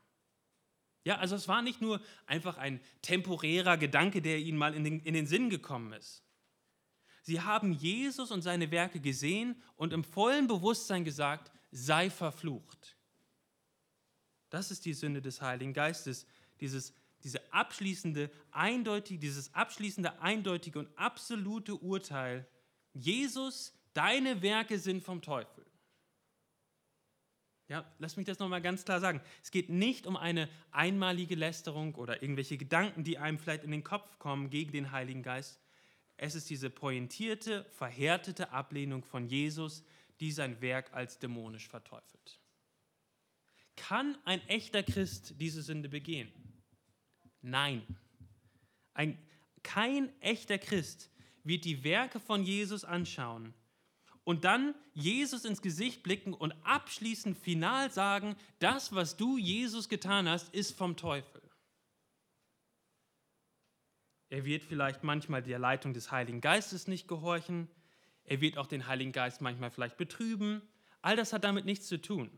Ja, 1.05 1.19
also 1.19 1.37
es 1.37 1.49
war 1.49 1.63
nicht 1.63 1.81
nur 1.81 2.01
einfach 2.27 2.59
ein 2.59 2.81
temporärer 3.03 3.77
Gedanke, 3.77 4.21
der 4.23 4.39
ihnen 4.39 4.59
mal 4.59 4.75
in 4.75 4.85
den, 4.85 5.01
in 5.01 5.15
den 5.15 5.27
Sinn 5.27 5.51
gekommen 5.51 5.93
ist. 5.93 6.23
Sie 7.23 7.41
haben 7.41 7.73
Jesus 7.73 8.31
und 8.31 8.43
seine 8.43 8.71
Werke 8.71 9.01
gesehen 9.01 9.63
und 9.77 9.93
im 9.93 10.05
vollen 10.05 10.47
Bewusstsein 10.47 11.05
gesagt, 11.05 11.53
sei 11.71 12.11
verflucht. 12.11 12.97
Das 14.49 14.71
ist 14.71 14.85
die 14.85 14.95
Sünde 14.95 15.23
des 15.23 15.41
Heiligen 15.41 15.73
Geistes, 15.73 16.27
dieses, 16.61 16.95
diese 17.25 17.53
abschließende, 17.53 18.31
eindeutige, 18.51 19.19
dieses 19.19 19.55
abschließende, 19.55 20.21
eindeutige 20.21 20.79
und 20.79 20.89
absolute 20.97 21.75
Urteil. 21.75 22.47
Jesus, 22.93 23.75
deine 23.95 24.43
Werke 24.43 24.79
sind 24.79 25.03
vom 25.03 25.23
Teufel. 25.23 25.65
Ja, 27.69 27.85
lass 28.01 28.17
mich 28.17 28.27
das 28.27 28.41
nochmal 28.41 28.61
ganz 28.61 28.85
klar 28.85 28.99
sagen. 28.99 29.21
Es 29.45 29.53
geht 29.53 29.69
nicht 29.69 30.07
um 30.07 30.17
eine 30.17 30.49
einmalige 30.73 31.37
Lästerung 31.37 31.95
oder 31.95 32.21
irgendwelche 32.21 32.57
Gedanken, 32.57 33.05
die 33.05 33.17
einem 33.17 33.39
vielleicht 33.39 33.63
in 33.63 33.71
den 33.71 33.85
Kopf 33.85 34.19
kommen 34.19 34.51
gegen 34.51 34.73
den 34.73 34.91
Heiligen 34.91 35.23
Geist. 35.23 35.61
Es 36.17 36.35
ist 36.35 36.51
diese 36.51 36.69
pointierte, 36.69 37.65
verhärtete 37.71 38.51
Ablehnung 38.51 39.05
von 39.05 39.29
Jesus, 39.29 39.85
die 40.19 40.33
sein 40.33 40.61
Werk 40.61 40.93
als 40.93 41.21
dämonisch 41.21 41.69
verteufelt. 41.69 42.41
Kann 43.77 44.19
ein 44.25 44.47
echter 44.49 44.83
Christ 44.83 45.35
diese 45.39 45.63
Sünde 45.63 45.89
begehen? 45.89 46.33
Nein. 47.43 47.83
Ein, 48.95 49.19
Kein 49.63 50.11
echter 50.21 50.59
Christ 50.59 51.11
wird 51.45 51.65
die 51.65 51.85
Werke 51.85 52.21
von 52.21 52.43
Jesus 52.43 52.85
anschauen 52.85 53.55
und 54.25 54.45
dann 54.45 54.75
Jesus 54.95 55.45
ins 55.45 55.63
Gesicht 55.63 56.03
blicken 56.03 56.35
und 56.35 56.53
abschließend 56.65 57.37
final 57.37 57.91
sagen, 57.91 58.37
das, 58.59 58.95
was 58.95 59.17
du 59.17 59.39
Jesus 59.39 59.89
getan 59.89 60.29
hast, 60.29 60.55
ist 60.55 60.77
vom 60.77 60.97
Teufel. 60.97 61.41
Er 64.29 64.45
wird 64.45 64.63
vielleicht 64.63 65.03
manchmal 65.03 65.43
der 65.43 65.59
Leitung 65.59 65.93
des 65.93 66.13
Heiligen 66.13 66.41
Geistes 66.41 66.87
nicht 66.87 67.09
gehorchen. 67.09 67.69
Er 68.23 68.41
wird 68.41 68.59
auch 68.59 68.69
den 68.69 68.87
Heiligen 68.87 69.11
Geist 69.11 69.41
manchmal 69.41 69.73
vielleicht 69.73 69.97
betrüben. 69.97 70.63
All 71.03 71.17
das 71.17 71.33
hat 71.33 71.43
damit 71.43 71.65
nichts 71.65 71.89
zu 71.89 72.01
tun. 72.01 72.31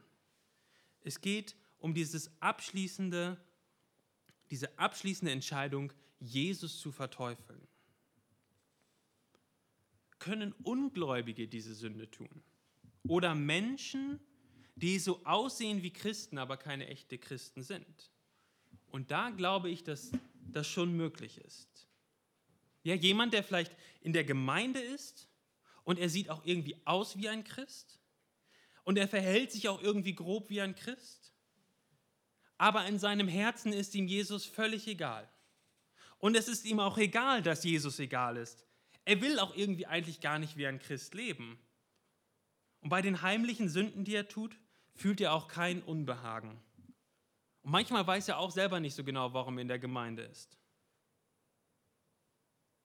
Es 1.02 1.20
geht 1.20 1.54
um 1.78 1.92
dieses 1.92 2.40
abschließende, 2.40 3.36
diese 4.52 4.78
abschließende 4.78 5.32
Entscheidung, 5.32 5.94
Jesus 6.20 6.78
zu 6.78 6.92
verteufeln. 6.92 7.66
Können 10.18 10.52
Ungläubige 10.62 11.48
diese 11.48 11.74
Sünde 11.74 12.10
tun? 12.10 12.42
Oder 13.08 13.34
Menschen, 13.34 14.20
die 14.76 14.98
so 14.98 15.24
aussehen 15.24 15.82
wie 15.82 15.90
Christen, 15.90 16.36
aber 16.36 16.58
keine 16.58 16.86
echte 16.88 17.16
Christen 17.16 17.62
sind? 17.62 18.12
Und 18.90 19.10
da 19.10 19.30
glaube 19.30 19.70
ich, 19.70 19.84
dass 19.84 20.12
das 20.50 20.68
schon 20.68 20.94
möglich 20.94 21.38
ist. 21.38 21.88
Ja, 22.82 22.94
jemand, 22.94 23.32
der 23.32 23.42
vielleicht 23.42 23.74
in 24.02 24.12
der 24.12 24.24
Gemeinde 24.24 24.80
ist 24.80 25.30
und 25.84 25.98
er 25.98 26.10
sieht 26.10 26.28
auch 26.28 26.44
irgendwie 26.44 26.76
aus 26.84 27.16
wie 27.16 27.30
ein 27.30 27.42
Christ 27.42 27.98
und 28.84 28.98
er 28.98 29.08
verhält 29.08 29.50
sich 29.50 29.70
auch 29.70 29.80
irgendwie 29.80 30.14
grob 30.14 30.50
wie 30.50 30.60
ein 30.60 30.74
Christ, 30.74 31.21
aber 32.62 32.86
in 32.86 33.00
seinem 33.00 33.26
Herzen 33.26 33.72
ist 33.72 33.92
ihm 33.96 34.06
Jesus 34.06 34.46
völlig 34.46 34.86
egal. 34.86 35.28
Und 36.18 36.36
es 36.36 36.46
ist 36.46 36.64
ihm 36.64 36.78
auch 36.78 36.96
egal, 36.96 37.42
dass 37.42 37.64
Jesus 37.64 37.98
egal 37.98 38.36
ist. 38.36 38.64
Er 39.04 39.20
will 39.20 39.40
auch 39.40 39.56
irgendwie 39.56 39.88
eigentlich 39.88 40.20
gar 40.20 40.38
nicht 40.38 40.56
wie 40.56 40.68
ein 40.68 40.78
Christ 40.78 41.12
leben. 41.12 41.58
Und 42.80 42.88
bei 42.88 43.02
den 43.02 43.20
heimlichen 43.20 43.68
Sünden, 43.68 44.04
die 44.04 44.14
er 44.14 44.28
tut, 44.28 44.56
fühlt 44.94 45.20
er 45.20 45.32
auch 45.32 45.48
kein 45.48 45.82
Unbehagen. 45.82 46.62
Und 47.62 47.72
manchmal 47.72 48.06
weiß 48.06 48.28
er 48.28 48.38
auch 48.38 48.52
selber 48.52 48.78
nicht 48.78 48.94
so 48.94 49.02
genau, 49.02 49.34
warum 49.34 49.58
er 49.58 49.62
in 49.62 49.68
der 49.68 49.80
Gemeinde 49.80 50.22
ist. 50.22 50.56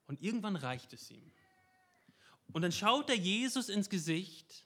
Und 0.08 0.24
irgendwann 0.24 0.56
reicht 0.56 0.92
es 0.94 1.12
ihm. 1.12 1.32
Und 2.52 2.63
dann 2.63 2.72
schaut 2.72 3.12
er 3.12 3.16
Jesus 3.16 3.70
ins 3.70 3.92
Gesicht 3.92 4.66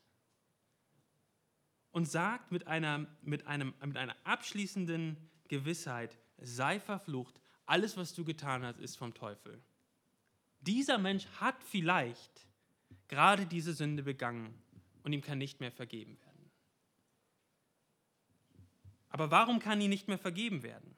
und 1.91 2.05
sagt 2.05 2.51
mit 2.51 2.67
einer, 2.67 3.05
mit, 3.21 3.47
einem, 3.47 3.73
mit 3.85 3.97
einer 3.97 4.15
abschließenden 4.23 5.17
Gewissheit, 5.47 6.17
sei 6.37 6.79
verflucht, 6.79 7.39
alles, 7.65 7.97
was 7.97 8.13
du 8.13 8.25
getan 8.25 8.63
hast, 8.63 8.79
ist 8.79 8.97
vom 8.97 9.13
Teufel. 9.13 9.61
Dieser 10.61 10.97
Mensch 10.97 11.25
hat 11.39 11.63
vielleicht 11.63 12.47
gerade 13.07 13.45
diese 13.45 13.73
Sünde 13.73 14.03
begangen 14.03 14.53
und 15.03 15.13
ihm 15.13 15.21
kann 15.21 15.37
nicht 15.37 15.59
mehr 15.59 15.71
vergeben 15.71 16.19
werden. 16.19 16.51
Aber 19.09 19.31
warum 19.31 19.59
kann 19.59 19.81
ihm 19.81 19.89
nicht 19.89 20.07
mehr 20.07 20.17
vergeben 20.17 20.63
werden? 20.63 20.95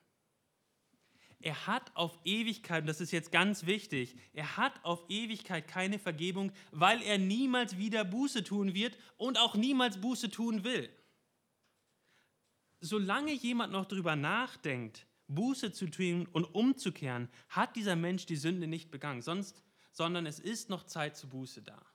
Er 1.43 1.67
hat 1.67 1.93
auf 1.93 2.17
Ewigkeit, 2.23 2.83
und 2.83 2.87
das 2.87 3.01
ist 3.01 3.11
jetzt 3.11 3.29
ganz 3.29 3.65
wichtig, 3.65 4.15
er 4.31 4.55
hat 4.55 4.73
auf 4.85 5.03
Ewigkeit 5.09 5.67
keine 5.67 5.99
Vergebung, 5.99 6.53
weil 6.71 7.01
er 7.01 7.17
niemals 7.17 7.77
wieder 7.77 8.05
Buße 8.05 8.45
tun 8.45 8.73
wird 8.73 8.97
und 9.17 9.37
auch 9.37 9.55
niemals 9.55 9.99
Buße 9.99 10.31
tun 10.31 10.63
will. 10.63 10.89
Solange 12.79 13.33
jemand 13.33 13.73
noch 13.73 13.83
darüber 13.83 14.15
nachdenkt, 14.15 15.05
Buße 15.27 15.73
zu 15.73 15.87
tun 15.87 16.29
und 16.31 16.45
umzukehren, 16.45 17.27
hat 17.49 17.75
dieser 17.75 17.97
Mensch 17.97 18.25
die 18.25 18.37
Sünde 18.37 18.67
nicht 18.67 18.89
begangen, 18.89 19.21
sonst, 19.21 19.61
sondern 19.91 20.25
es 20.25 20.39
ist 20.39 20.69
noch 20.69 20.85
Zeit 20.85 21.17
zur 21.17 21.31
Buße 21.31 21.61
da. 21.61 21.85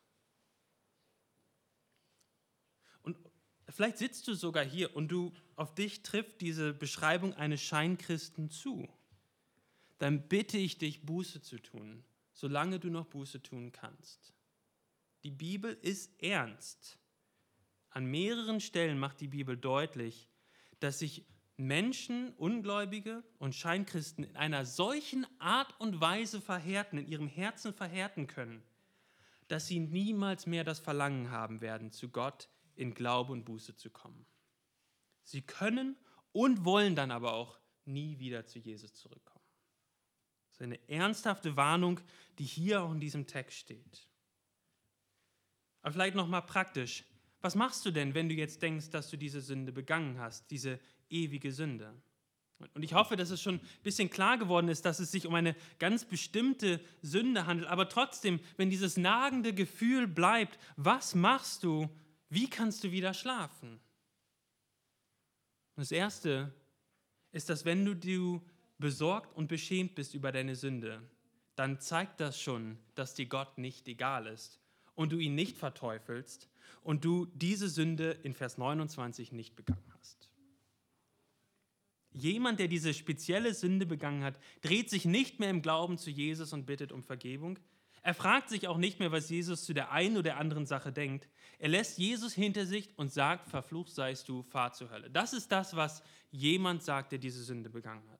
Und 3.00 3.16
vielleicht 3.70 3.96
sitzt 3.96 4.28
du 4.28 4.34
sogar 4.34 4.64
hier 4.64 4.94
und 4.94 5.08
du 5.08 5.32
auf 5.56 5.74
dich 5.74 6.02
trifft 6.02 6.42
diese 6.42 6.74
Beschreibung 6.74 7.32
eines 7.32 7.62
Scheinkristen 7.62 8.50
zu 8.50 8.86
dann 9.98 10.28
bitte 10.28 10.56
ich 10.58 10.78
dich, 10.78 11.04
Buße 11.04 11.42
zu 11.42 11.58
tun, 11.58 12.04
solange 12.32 12.78
du 12.78 12.88
noch 12.88 13.06
Buße 13.06 13.42
tun 13.42 13.72
kannst. 13.72 14.32
Die 15.24 15.30
Bibel 15.30 15.76
ist 15.82 16.22
ernst. 16.22 16.98
An 17.90 18.06
mehreren 18.06 18.60
Stellen 18.60 18.98
macht 18.98 19.20
die 19.20 19.28
Bibel 19.28 19.56
deutlich, 19.56 20.28
dass 20.78 21.00
sich 21.00 21.24
Menschen, 21.56 22.32
Ungläubige 22.34 23.24
und 23.38 23.54
Scheinkristen 23.54 24.22
in 24.22 24.36
einer 24.36 24.64
solchen 24.64 25.26
Art 25.40 25.74
und 25.80 26.00
Weise 26.00 26.40
verhärten, 26.40 26.98
in 26.98 27.08
ihrem 27.08 27.26
Herzen 27.26 27.74
verhärten 27.74 28.28
können, 28.28 28.62
dass 29.48 29.66
sie 29.66 29.80
niemals 29.80 30.46
mehr 30.46 30.62
das 30.62 30.78
Verlangen 30.78 31.30
haben 31.30 31.60
werden, 31.60 31.90
zu 31.90 32.10
Gott 32.10 32.48
in 32.76 32.94
Glaube 32.94 33.32
und 33.32 33.44
Buße 33.44 33.74
zu 33.74 33.90
kommen. 33.90 34.24
Sie 35.24 35.42
können 35.42 35.96
und 36.30 36.64
wollen 36.64 36.94
dann 36.94 37.10
aber 37.10 37.32
auch 37.32 37.58
nie 37.84 38.20
wieder 38.20 38.46
zu 38.46 38.60
Jesus 38.60 38.94
zurückkommen. 38.94 39.37
Das 40.58 40.64
eine 40.64 40.88
ernsthafte 40.88 41.56
Warnung, 41.56 42.00
die 42.38 42.44
hier 42.44 42.82
auch 42.82 42.92
in 42.92 43.00
diesem 43.00 43.26
Text 43.26 43.58
steht. 43.58 44.08
Aber 45.82 45.92
vielleicht 45.92 46.16
nochmal 46.16 46.42
praktisch. 46.42 47.04
Was 47.40 47.54
machst 47.54 47.86
du 47.86 47.92
denn, 47.92 48.14
wenn 48.14 48.28
du 48.28 48.34
jetzt 48.34 48.60
denkst, 48.62 48.90
dass 48.90 49.10
du 49.10 49.16
diese 49.16 49.40
Sünde 49.40 49.70
begangen 49.70 50.18
hast, 50.18 50.50
diese 50.50 50.80
ewige 51.08 51.52
Sünde? 51.52 51.94
Und 52.74 52.82
ich 52.82 52.92
hoffe, 52.92 53.14
dass 53.14 53.30
es 53.30 53.40
schon 53.40 53.56
ein 53.56 53.82
bisschen 53.84 54.10
klar 54.10 54.36
geworden 54.36 54.68
ist, 54.68 54.84
dass 54.84 54.98
es 54.98 55.12
sich 55.12 55.28
um 55.28 55.34
eine 55.34 55.54
ganz 55.78 56.04
bestimmte 56.04 56.80
Sünde 57.02 57.46
handelt. 57.46 57.68
Aber 57.68 57.88
trotzdem, 57.88 58.40
wenn 58.56 58.68
dieses 58.68 58.96
nagende 58.96 59.54
Gefühl 59.54 60.08
bleibt, 60.08 60.58
was 60.76 61.14
machst 61.14 61.62
du? 61.62 61.88
Wie 62.28 62.50
kannst 62.50 62.82
du 62.82 62.90
wieder 62.90 63.14
schlafen? 63.14 63.78
Das 65.76 65.92
Erste 65.92 66.52
ist, 67.30 67.48
dass 67.48 67.64
wenn 67.64 67.84
du 67.84 67.94
besorgt 68.78 69.36
und 69.36 69.48
beschämt 69.48 69.94
bist 69.94 70.14
über 70.14 70.32
deine 70.32 70.56
Sünde, 70.56 71.02
dann 71.56 71.80
zeigt 71.80 72.20
das 72.20 72.40
schon, 72.40 72.78
dass 72.94 73.14
dir 73.14 73.26
Gott 73.26 73.58
nicht 73.58 73.88
egal 73.88 74.26
ist 74.26 74.60
und 74.94 75.12
du 75.12 75.18
ihn 75.18 75.34
nicht 75.34 75.58
verteufelst 75.58 76.48
und 76.82 77.04
du 77.04 77.26
diese 77.34 77.68
Sünde 77.68 78.12
in 78.22 78.34
Vers 78.34 78.58
29 78.58 79.32
nicht 79.32 79.56
begangen 79.56 79.92
hast. 79.98 80.30
Jemand, 82.12 82.58
der 82.58 82.68
diese 82.68 82.94
spezielle 82.94 83.54
Sünde 83.54 83.86
begangen 83.86 84.24
hat, 84.24 84.38
dreht 84.62 84.90
sich 84.90 85.04
nicht 85.04 85.40
mehr 85.40 85.50
im 85.50 85.62
Glauben 85.62 85.98
zu 85.98 86.10
Jesus 86.10 86.52
und 86.52 86.66
bittet 86.66 86.92
um 86.92 87.02
Vergebung. 87.02 87.58
Er 88.02 88.14
fragt 88.14 88.48
sich 88.48 88.68
auch 88.68 88.78
nicht 88.78 89.00
mehr, 89.00 89.12
was 89.12 89.28
Jesus 89.28 89.64
zu 89.64 89.74
der 89.74 89.92
einen 89.92 90.16
oder 90.16 90.36
anderen 90.36 90.66
Sache 90.66 90.92
denkt. 90.92 91.28
Er 91.58 91.68
lässt 91.68 91.98
Jesus 91.98 92.32
hinter 92.32 92.64
sich 92.64 92.88
und 92.96 93.12
sagt, 93.12 93.48
verflucht 93.48 93.90
seist 93.90 94.28
du, 94.28 94.42
fahr 94.42 94.72
zur 94.72 94.90
Hölle. 94.90 95.10
Das 95.10 95.32
ist 95.32 95.52
das, 95.52 95.76
was 95.76 96.02
jemand 96.30 96.82
sagt, 96.82 97.12
der 97.12 97.18
diese 97.18 97.42
Sünde 97.42 97.68
begangen 97.68 98.08
hat. 98.10 98.17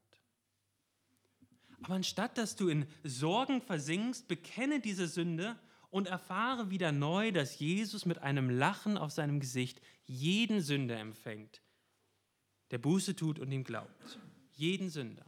Aber 1.83 1.95
anstatt 1.95 2.39
dass 2.39 2.57
du 2.57 2.69
in 2.69 2.87
Sorgen 3.05 3.61
versinkst, 3.61 4.29
bekenne 4.29 4.81
diese 4.81 5.07
Sünde 5.07 5.59
und 5.91 6.07
erfahre 6.07 6.71
wieder 6.71 6.93
neu, 6.93 7.33
dass 7.33 7.59
Jesus 7.59 8.05
mit 8.05 8.19
einem 8.19 8.51
Lachen 8.51 8.99
auf 8.99 9.13
seinem 9.13 9.41
Gesicht 9.41 9.81
jeden 10.05 10.61
Sünder 10.61 10.99
empfängt, 10.99 11.63
der 12.71 12.79
Buße 12.79 13.17
tut 13.17 13.39
und 13.39 13.51
ihm 13.53 13.65
glaubt. 13.65 14.19
Jeden 14.53 14.91
Sünder. 14.91 15.25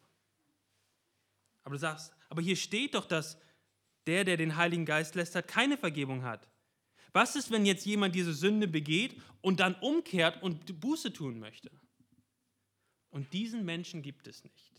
Aber 1.63 1.75
du 1.75 1.79
sagst, 1.79 2.13
aber 2.29 2.43
hier 2.43 2.57
steht 2.57 2.95
doch, 2.95 3.07
dass 3.07 3.39
der, 4.07 4.25
der 4.25 4.37
den 4.37 4.57
Heiligen 4.57 4.85
Geist 4.85 5.15
lästert, 5.15 5.47
keine 5.47 5.77
Vergebung 5.77 6.23
hat. 6.23 6.49
Was 7.13 7.37
ist, 7.37 7.51
wenn 7.51 7.67
jetzt 7.67 7.87
jemand 7.87 8.15
diese 8.15 8.35
Sünde 8.35 8.69
begeht 8.69 9.21
und 9.41 9.61
dann 9.61 9.75
umkehrt 9.77 10.43
und 10.43 10.81
Buße 10.81 11.13
tun 11.13 11.39
möchte? 11.39 11.71
Und 13.11 13.33
diesen 13.33 13.65
Menschen 13.65 14.03
gibt 14.03 14.27
es 14.29 14.45
nicht. 14.45 14.70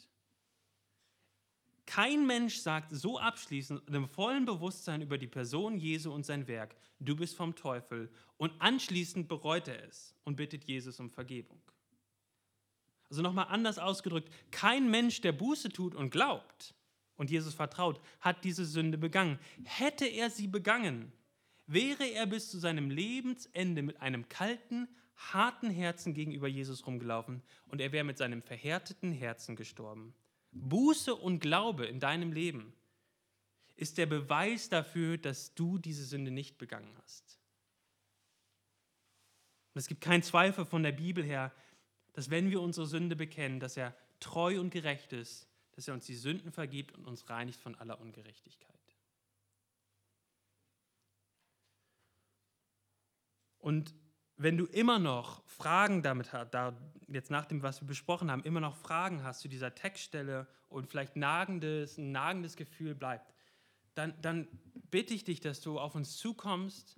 Kein 1.85 2.25
Mensch 2.25 2.57
sagt 2.57 2.91
so 2.91 3.19
abschließend 3.19 3.87
und 3.87 3.93
im 3.93 4.07
vollen 4.07 4.45
Bewusstsein 4.45 5.01
über 5.01 5.17
die 5.17 5.27
Person 5.27 5.77
Jesu 5.77 6.13
und 6.13 6.25
sein 6.25 6.47
Werk, 6.47 6.75
du 6.99 7.15
bist 7.15 7.35
vom 7.35 7.55
Teufel, 7.55 8.11
und 8.37 8.53
anschließend 8.59 9.27
bereut 9.27 9.67
er 9.67 9.83
es 9.87 10.15
und 10.23 10.35
bittet 10.35 10.63
Jesus 10.65 10.99
um 10.99 11.09
Vergebung. 11.09 11.61
Also 13.09 13.21
nochmal 13.21 13.47
anders 13.49 13.77
ausgedrückt, 13.77 14.31
kein 14.51 14.89
Mensch, 14.89 15.21
der 15.21 15.33
Buße 15.33 15.69
tut 15.69 15.95
und 15.95 16.11
glaubt 16.11 16.73
und 17.17 17.29
Jesus 17.29 17.53
vertraut, 17.53 17.99
hat 18.21 18.43
diese 18.45 18.65
Sünde 18.65 18.97
begangen. 18.97 19.37
Hätte 19.63 20.05
er 20.05 20.29
sie 20.29 20.47
begangen, 20.47 21.11
wäre 21.67 22.05
er 22.05 22.25
bis 22.25 22.49
zu 22.49 22.57
seinem 22.57 22.89
Lebensende 22.89 23.81
mit 23.81 24.01
einem 24.01 24.29
kalten, 24.29 24.87
harten 25.15 25.69
Herzen 25.69 26.13
gegenüber 26.13 26.47
Jesus 26.47 26.87
rumgelaufen 26.87 27.43
und 27.67 27.81
er 27.81 27.91
wäre 27.91 28.03
mit 28.03 28.17
seinem 28.17 28.41
verhärteten 28.41 29.11
Herzen 29.11 29.55
gestorben. 29.55 30.15
Buße 30.51 31.15
und 31.15 31.39
Glaube 31.39 31.85
in 31.85 31.99
deinem 31.99 32.31
Leben 32.31 32.73
ist 33.75 33.97
der 33.97 34.05
Beweis 34.05 34.69
dafür, 34.69 35.17
dass 35.17 35.55
du 35.55 35.77
diese 35.77 36.05
Sünde 36.05 36.31
nicht 36.31 36.57
begangen 36.57 36.95
hast. 37.01 37.39
Und 39.73 39.79
es 39.79 39.87
gibt 39.87 40.01
keinen 40.01 40.23
Zweifel 40.23 40.65
von 40.65 40.83
der 40.83 40.91
Bibel 40.91 41.23
her, 41.23 41.53
dass 42.13 42.29
wenn 42.29 42.51
wir 42.51 42.61
unsere 42.61 42.85
Sünde 42.85 43.15
bekennen, 43.15 43.59
dass 43.59 43.77
er 43.77 43.95
treu 44.19 44.59
und 44.59 44.69
gerecht 44.69 45.13
ist, 45.13 45.47
dass 45.71 45.87
er 45.87 45.93
uns 45.93 46.05
die 46.05 46.15
Sünden 46.15 46.51
vergibt 46.51 46.93
und 46.97 47.05
uns 47.07 47.29
reinigt 47.29 47.59
von 47.59 47.75
aller 47.75 47.99
Ungerechtigkeit. 47.99 48.71
Und 53.59 53.93
wenn 54.41 54.57
du 54.57 54.65
immer 54.65 54.97
noch 54.97 55.43
Fragen 55.45 56.01
damit 56.01 56.33
hast, 56.33 56.51
da 56.51 56.75
jetzt 57.07 57.29
nach 57.29 57.45
dem, 57.45 57.61
was 57.61 57.81
wir 57.81 57.87
besprochen 57.87 58.31
haben, 58.31 58.43
immer 58.43 58.59
noch 58.59 58.75
Fragen 58.75 59.23
hast 59.23 59.41
zu 59.41 59.47
dieser 59.47 59.75
Textstelle 59.75 60.47
und 60.67 60.87
vielleicht 60.87 61.15
nagendes, 61.15 61.97
ein 61.97 62.11
nagendes 62.11 62.55
Gefühl 62.55 62.95
bleibt, 62.95 63.31
dann, 63.93 64.13
dann 64.21 64.47
bitte 64.89 65.13
ich 65.13 65.23
dich, 65.23 65.41
dass 65.41 65.61
du 65.61 65.79
auf 65.79 65.93
uns 65.93 66.17
zukommst. 66.17 66.97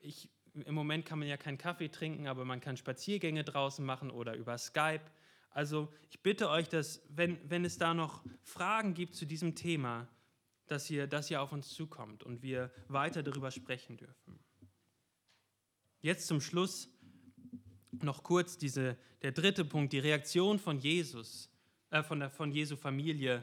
Ich, 0.00 0.28
Im 0.52 0.74
Moment 0.74 1.06
kann 1.06 1.18
man 1.18 1.28
ja 1.28 1.38
keinen 1.38 1.56
Kaffee 1.56 1.88
trinken, 1.88 2.26
aber 2.26 2.44
man 2.44 2.60
kann 2.60 2.76
Spaziergänge 2.76 3.44
draußen 3.44 3.84
machen 3.84 4.10
oder 4.10 4.34
über 4.34 4.58
Skype. 4.58 5.04
Also 5.50 5.90
ich 6.10 6.20
bitte 6.20 6.50
euch, 6.50 6.68
dass 6.68 7.00
wenn, 7.08 7.38
wenn 7.48 7.64
es 7.64 7.78
da 7.78 7.94
noch 7.94 8.22
Fragen 8.42 8.92
gibt 8.92 9.14
zu 9.14 9.24
diesem 9.24 9.54
Thema, 9.54 10.06
dass 10.66 10.90
ihr, 10.90 11.06
dass 11.06 11.30
ihr 11.30 11.40
auf 11.40 11.52
uns 11.52 11.70
zukommt 11.70 12.24
und 12.24 12.42
wir 12.42 12.70
weiter 12.88 13.22
darüber 13.22 13.50
sprechen 13.50 13.96
dürfen. 13.96 14.43
Jetzt 16.04 16.26
zum 16.26 16.42
Schluss 16.42 16.90
noch 17.90 18.24
kurz 18.24 18.58
diese, 18.58 18.98
der 19.22 19.32
dritte 19.32 19.64
Punkt, 19.64 19.94
die 19.94 20.00
Reaktion 20.00 20.58
von 20.58 20.78
Jesus, 20.78 21.48
äh, 21.88 22.02
von, 22.02 22.20
der, 22.20 22.28
von 22.28 22.52
Jesu 22.52 22.76
Familie. 22.76 23.42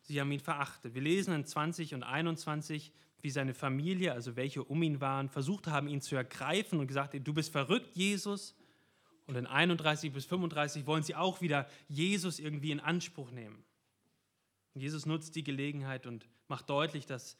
Sie 0.00 0.18
haben 0.18 0.32
ihn 0.32 0.40
verachtet. 0.40 0.94
Wir 0.94 1.02
lesen 1.02 1.34
in 1.34 1.44
20 1.44 1.92
und 1.92 2.04
21, 2.04 2.90
wie 3.20 3.28
seine 3.28 3.52
Familie, 3.52 4.14
also 4.14 4.34
welche 4.34 4.64
um 4.64 4.82
ihn 4.82 5.02
waren, 5.02 5.28
versucht 5.28 5.66
haben, 5.66 5.88
ihn 5.88 6.00
zu 6.00 6.16
ergreifen 6.16 6.80
und 6.80 6.86
gesagt, 6.86 7.14
du 7.22 7.34
bist 7.34 7.52
verrückt, 7.52 7.94
Jesus. 7.94 8.56
Und 9.26 9.36
in 9.36 9.44
31 9.44 10.10
bis 10.10 10.24
35 10.24 10.86
wollen 10.86 11.02
sie 11.02 11.16
auch 11.16 11.42
wieder 11.42 11.68
Jesus 11.86 12.38
irgendwie 12.38 12.70
in 12.70 12.80
Anspruch 12.80 13.30
nehmen. 13.30 13.62
Und 14.72 14.80
Jesus 14.80 15.04
nutzt 15.04 15.36
die 15.36 15.44
Gelegenheit 15.44 16.06
und 16.06 16.30
macht 16.48 16.70
deutlich, 16.70 17.04
dass 17.04 17.36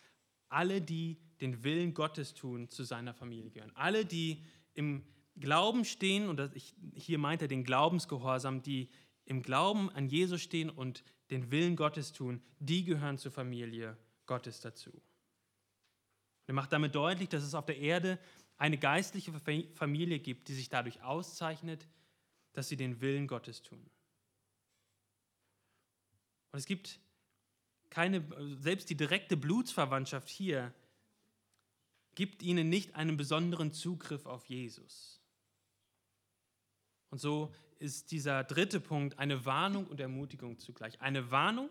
alle, 0.51 0.83
die 0.83 1.17
den 1.41 1.63
Willen 1.65 1.95
Gottes 1.95 2.35
tun, 2.35 2.69
zu 2.69 2.85
seiner 2.85 3.15
Familie 3.15 3.51
gehören. 3.51 3.75
Alle, 3.75 4.05
die 4.05 4.43
im 4.75 5.05
Glauben 5.37 5.85
stehen, 5.85 6.29
und 6.29 6.51
hier 6.95 7.19
meint 7.19 7.43
er 7.43 7.49
den 7.49 7.65
Glaubensgehorsam, 7.65 8.63
die 8.63 8.89
im 9.25 9.43
Glauben 9.43 9.91
an 9.91 10.09
Jesus 10.09 10.41
stehen 10.41 10.71
und 10.71 11.05
den 11.31 11.51
Willen 11.51 11.77
Gottes 11.77 12.13
tun, 12.13 12.43
die 12.59 12.85
gehören 12.85 13.19
zur 13.19 13.31
Familie 13.31 13.97
Gottes 14.27 14.61
dazu. 14.61 14.91
Er 16.47 16.55
macht 16.55 16.73
damit 16.73 16.95
deutlich, 16.95 17.29
dass 17.29 17.43
es 17.43 17.55
auf 17.55 17.67
der 17.67 17.79
Erde 17.79 18.19
eine 18.57 18.79
geistliche 18.79 19.33
Familie 19.75 20.19
gibt, 20.19 20.49
die 20.49 20.55
sich 20.55 20.69
dadurch 20.69 21.03
auszeichnet, 21.03 21.87
dass 22.55 22.69
sie 22.69 22.77
den 22.77 23.01
Willen 23.01 23.29
Gottes 23.29 23.63
tun. 23.63 23.79
Und 26.51 26.59
es 26.59 26.67
gibt 26.67 26.99
keine, 27.91 28.25
selbst 28.61 28.91
die 28.91 28.97
direkte 28.97 29.37
Blutsverwandtschaft 29.37 30.29
hier 30.29 30.75
gibt 32.19 32.43
ihnen 32.43 32.69
nicht 32.69 32.97
einen 32.97 33.17
besonderen 33.17 33.73
Zugriff 33.73 34.27
auf 34.27 34.45
Jesus. 34.47 35.23
Und 37.11 37.21
so 37.21 37.55
ist 37.79 38.11
dieser 38.11 38.43
dritte 38.43 38.81
Punkt 38.81 39.21
eine 39.21 39.45
Warnung 39.45 39.87
und 39.87 40.01
Ermutigung 40.01 40.59
zugleich. 40.59 41.01
Eine 41.01 41.31
Warnung 41.31 41.71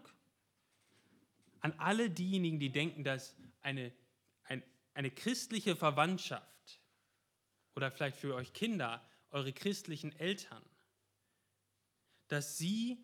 an 1.59 1.73
alle 1.73 2.09
diejenigen, 2.09 2.61
die 2.61 2.71
denken, 2.71 3.03
dass 3.03 3.35
eine, 3.59 3.91
ein, 4.45 4.63
eine 4.93 5.11
christliche 5.11 5.75
Verwandtschaft 5.75 6.79
oder 7.75 7.91
vielleicht 7.91 8.15
für 8.15 8.33
euch 8.33 8.53
Kinder, 8.53 9.05
eure 9.31 9.51
christlichen 9.51 10.13
Eltern, 10.13 10.63
dass 12.29 12.57
sie 12.57 13.03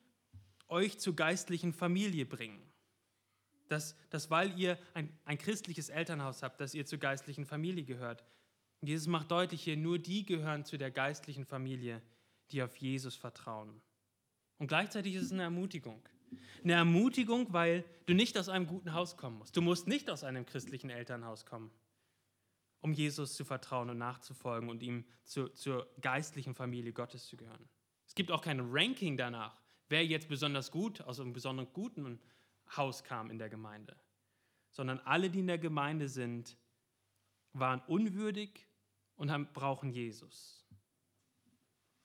euch 0.69 0.97
zur 0.97 1.17
geistlichen 1.17 1.73
Familie 1.73 2.25
bringen 2.25 2.72
dass, 3.67 3.95
dass 4.09 4.29
weil 4.29 4.57
ihr 4.59 4.77
ein, 4.93 5.09
ein 5.25 5.37
christliches 5.37 5.89
Elternhaus 5.89 6.43
habt, 6.43 6.59
dass 6.59 6.73
ihr 6.73 6.85
zur 6.85 6.99
geistlichen 6.99 7.45
Familie 7.45 7.83
gehört. 7.83 8.23
Und 8.81 8.87
Jesus 8.87 9.07
macht 9.07 9.31
deutlich 9.31 9.63
hier, 9.63 9.77
nur 9.77 9.99
die 9.99 10.25
gehören 10.25 10.65
zu 10.65 10.77
der 10.77 10.91
geistlichen 10.91 11.45
Familie, 11.45 12.01
die 12.51 12.61
auf 12.61 12.75
Jesus 12.75 13.15
vertrauen. 13.15 13.81
Und 14.59 14.67
gleichzeitig 14.67 15.15
ist 15.15 15.23
es 15.23 15.31
eine 15.31 15.43
Ermutigung. 15.43 16.01
Eine 16.63 16.73
Ermutigung, 16.73 17.51
weil 17.53 17.83
du 18.05 18.13
nicht 18.13 18.37
aus 18.37 18.49
einem 18.49 18.67
guten 18.67 18.93
Haus 18.93 19.17
kommen 19.17 19.37
musst. 19.37 19.55
Du 19.55 19.61
musst 19.61 19.87
nicht 19.87 20.09
aus 20.09 20.23
einem 20.23 20.45
christlichen 20.45 20.89
Elternhaus 20.89 21.45
kommen, 21.45 21.71
um 22.81 22.93
Jesus 22.93 23.35
zu 23.35 23.45
vertrauen 23.45 23.89
und 23.89 23.97
nachzufolgen 23.97 24.69
und 24.69 24.83
ihm 24.83 25.05
zu, 25.23 25.49
zur 25.49 25.87
geistlichen 26.01 26.53
Familie 26.53 26.93
Gottes 26.93 27.27
zu 27.27 27.37
gehören. 27.37 27.67
Es 28.07 28.15
gibt 28.15 28.31
auch 28.31 28.41
kein 28.41 28.59
Ranking 28.59 29.17
danach, 29.17 29.59
wer 29.89 30.05
jetzt 30.05 30.27
besonders 30.27 30.71
gut, 30.71 31.01
aus 31.01 31.19
einem 31.19 31.33
besonders 31.33 31.71
guten 31.73 32.19
Haus 32.77 33.03
kam 33.03 33.31
in 33.31 33.37
der 33.37 33.49
Gemeinde, 33.49 33.95
sondern 34.71 34.99
alle, 34.99 35.29
die 35.29 35.39
in 35.39 35.47
der 35.47 35.57
Gemeinde 35.57 36.09
sind, 36.09 36.57
waren 37.53 37.81
unwürdig 37.87 38.67
und 39.15 39.31
haben, 39.31 39.47
brauchen 39.53 39.91
Jesus. 39.91 40.65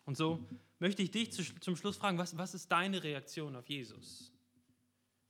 Und 0.04 0.16
so 0.16 0.46
möchte 0.78 1.02
ich 1.02 1.10
dich 1.10 1.32
zu, 1.32 1.42
zum 1.60 1.76
Schluss 1.76 1.96
fragen, 1.96 2.18
was, 2.18 2.36
was 2.36 2.54
ist 2.54 2.70
deine 2.72 3.02
Reaktion 3.02 3.56
auf 3.56 3.68
Jesus? 3.68 4.32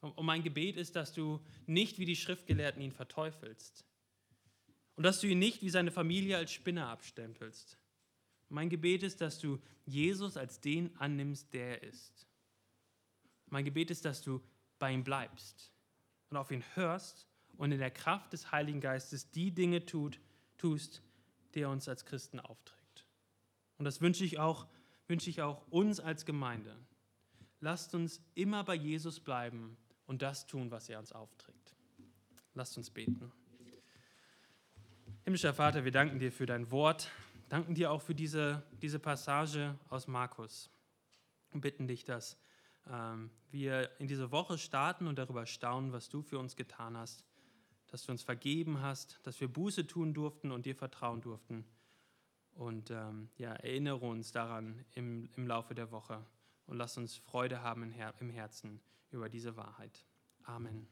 Und 0.01 0.25
mein 0.25 0.43
Gebet 0.43 0.77
ist, 0.77 0.95
dass 0.95 1.13
du 1.13 1.41
nicht 1.67 1.99
wie 1.99 2.05
die 2.05 2.17
Schriftgelehrten 2.17 2.81
ihn 2.81 2.93
verteufelst 2.93 3.85
und 4.95 5.03
dass 5.03 5.21
du 5.21 5.27
ihn 5.27 5.39
nicht 5.39 5.63
wie 5.63 5.71
seine 5.71 5.91
Familie 5.91 6.37
als 6.37 6.53
Spinner 6.53 6.89
abstempelst. 6.89 7.79
Mein 8.49 8.71
Gebet 8.71 9.03
ist, 9.03 9.21
dass 9.21 9.39
du 9.39 9.59
Jesus 9.85 10.37
als 10.37 10.61
den 10.61 10.97
annimmst, 10.97 11.53
der 11.53 11.83
er 11.83 11.89
ist. 11.89 12.29
Mein 13.47 13.65
Gebet 13.65 13.91
ist, 13.91 14.05
dass 14.05 14.23
du 14.23 14.41
bei 14.79 14.93
ihm 14.93 15.05
bleibst 15.05 15.73
und 16.31 16.37
auf 16.37 16.51
ihn 16.51 16.65
hörst 16.75 17.27
und 17.57 17.73
in 17.73 17.79
der 17.79 17.91
Kraft 17.91 18.33
des 18.33 18.53
Heiligen 18.53 18.81
Geistes 18.81 19.31
die 19.31 19.53
Dinge 19.53 19.85
tut, 19.85 20.21
tust, 20.57 21.03
die 21.55 21.61
er 21.61 21.71
uns 21.71 21.89
als 21.89 22.05
Christen 22.05 22.41
aufträgt. 22.41 23.07
Und 23.79 23.85
das 23.85 24.01
wünsche 24.01 24.25
ich 24.25 24.39
auch, 24.39 24.67
wünsche 25.07 25.31
ich 25.31 25.43
auch 25.43 25.67
uns 25.69 26.01
als 26.01 26.25
Gemeinde. 26.25 26.77
Lasst 27.61 27.95
uns 27.95 28.23
immer 28.35 28.65
bei 28.65 28.75
Jesus 28.75 29.21
bleiben 29.21 29.77
und 30.07 30.23
das 30.23 30.47
tun, 30.47 30.71
was 30.71 30.89
er 30.89 30.99
uns 30.99 31.13
aufträgt. 31.13 31.75
Lasst 32.55 32.77
uns 32.77 32.91
beten. 32.91 33.33
Himmlischer 35.25 35.55
Vater, 35.55 35.85
wir 35.85 35.93
danken 35.93 36.19
dir 36.19 36.33
für 36.33 36.47
dein 36.47 36.71
Wort, 36.71 37.11
danken 37.49 37.75
dir 37.75 37.91
auch 37.91 38.01
für 38.01 38.15
diese, 38.15 38.63
diese 38.81 38.99
Passage 38.99 39.79
aus 39.89 40.07
Markus 40.07 40.71
und 41.53 41.61
bitten 41.61 41.87
dich, 41.87 42.05
dass 42.05 42.39
wir 43.51 43.91
in 43.99 44.07
diese 44.07 44.31
Woche 44.31 44.59
starten 44.59 45.07
und 45.07 45.19
darüber 45.19 45.47
staunen, 45.47 45.93
was 45.93 46.09
du 46.09 46.23
für 46.23 46.39
uns 46.39 46.57
getan 46.57 46.97
hast, 46.97 47.25
dass 47.89 48.05
du 48.05 48.13
uns 48.13 48.23
vergeben 48.23 48.81
hast, 48.81 49.19
dass 49.25 49.41
wir 49.41 49.49
Buße 49.49 49.87
tun 49.87 50.15
durften 50.15 50.51
und 50.51 50.67
dir 50.67 50.75
vertrauen 50.75 51.21
durften. 51.21 51.65
Und 52.53 52.91
ähm, 52.91 53.31
ja, 53.37 53.53
erinnere 53.53 54.07
uns 54.07 54.33
daran 54.33 54.85
im, 54.95 55.31
im 55.37 55.47
Laufe 55.47 55.75
der 55.75 55.91
Woche 55.91 56.25
und 56.67 56.77
lass 56.77 56.97
uns 56.97 57.17
Freude 57.17 57.63
haben 57.63 57.83
im 57.83 58.31
Herzen 58.31 58.81
über 59.11 59.29
diese 59.29 59.57
Wahrheit. 59.57 60.05
Amen. 60.45 60.89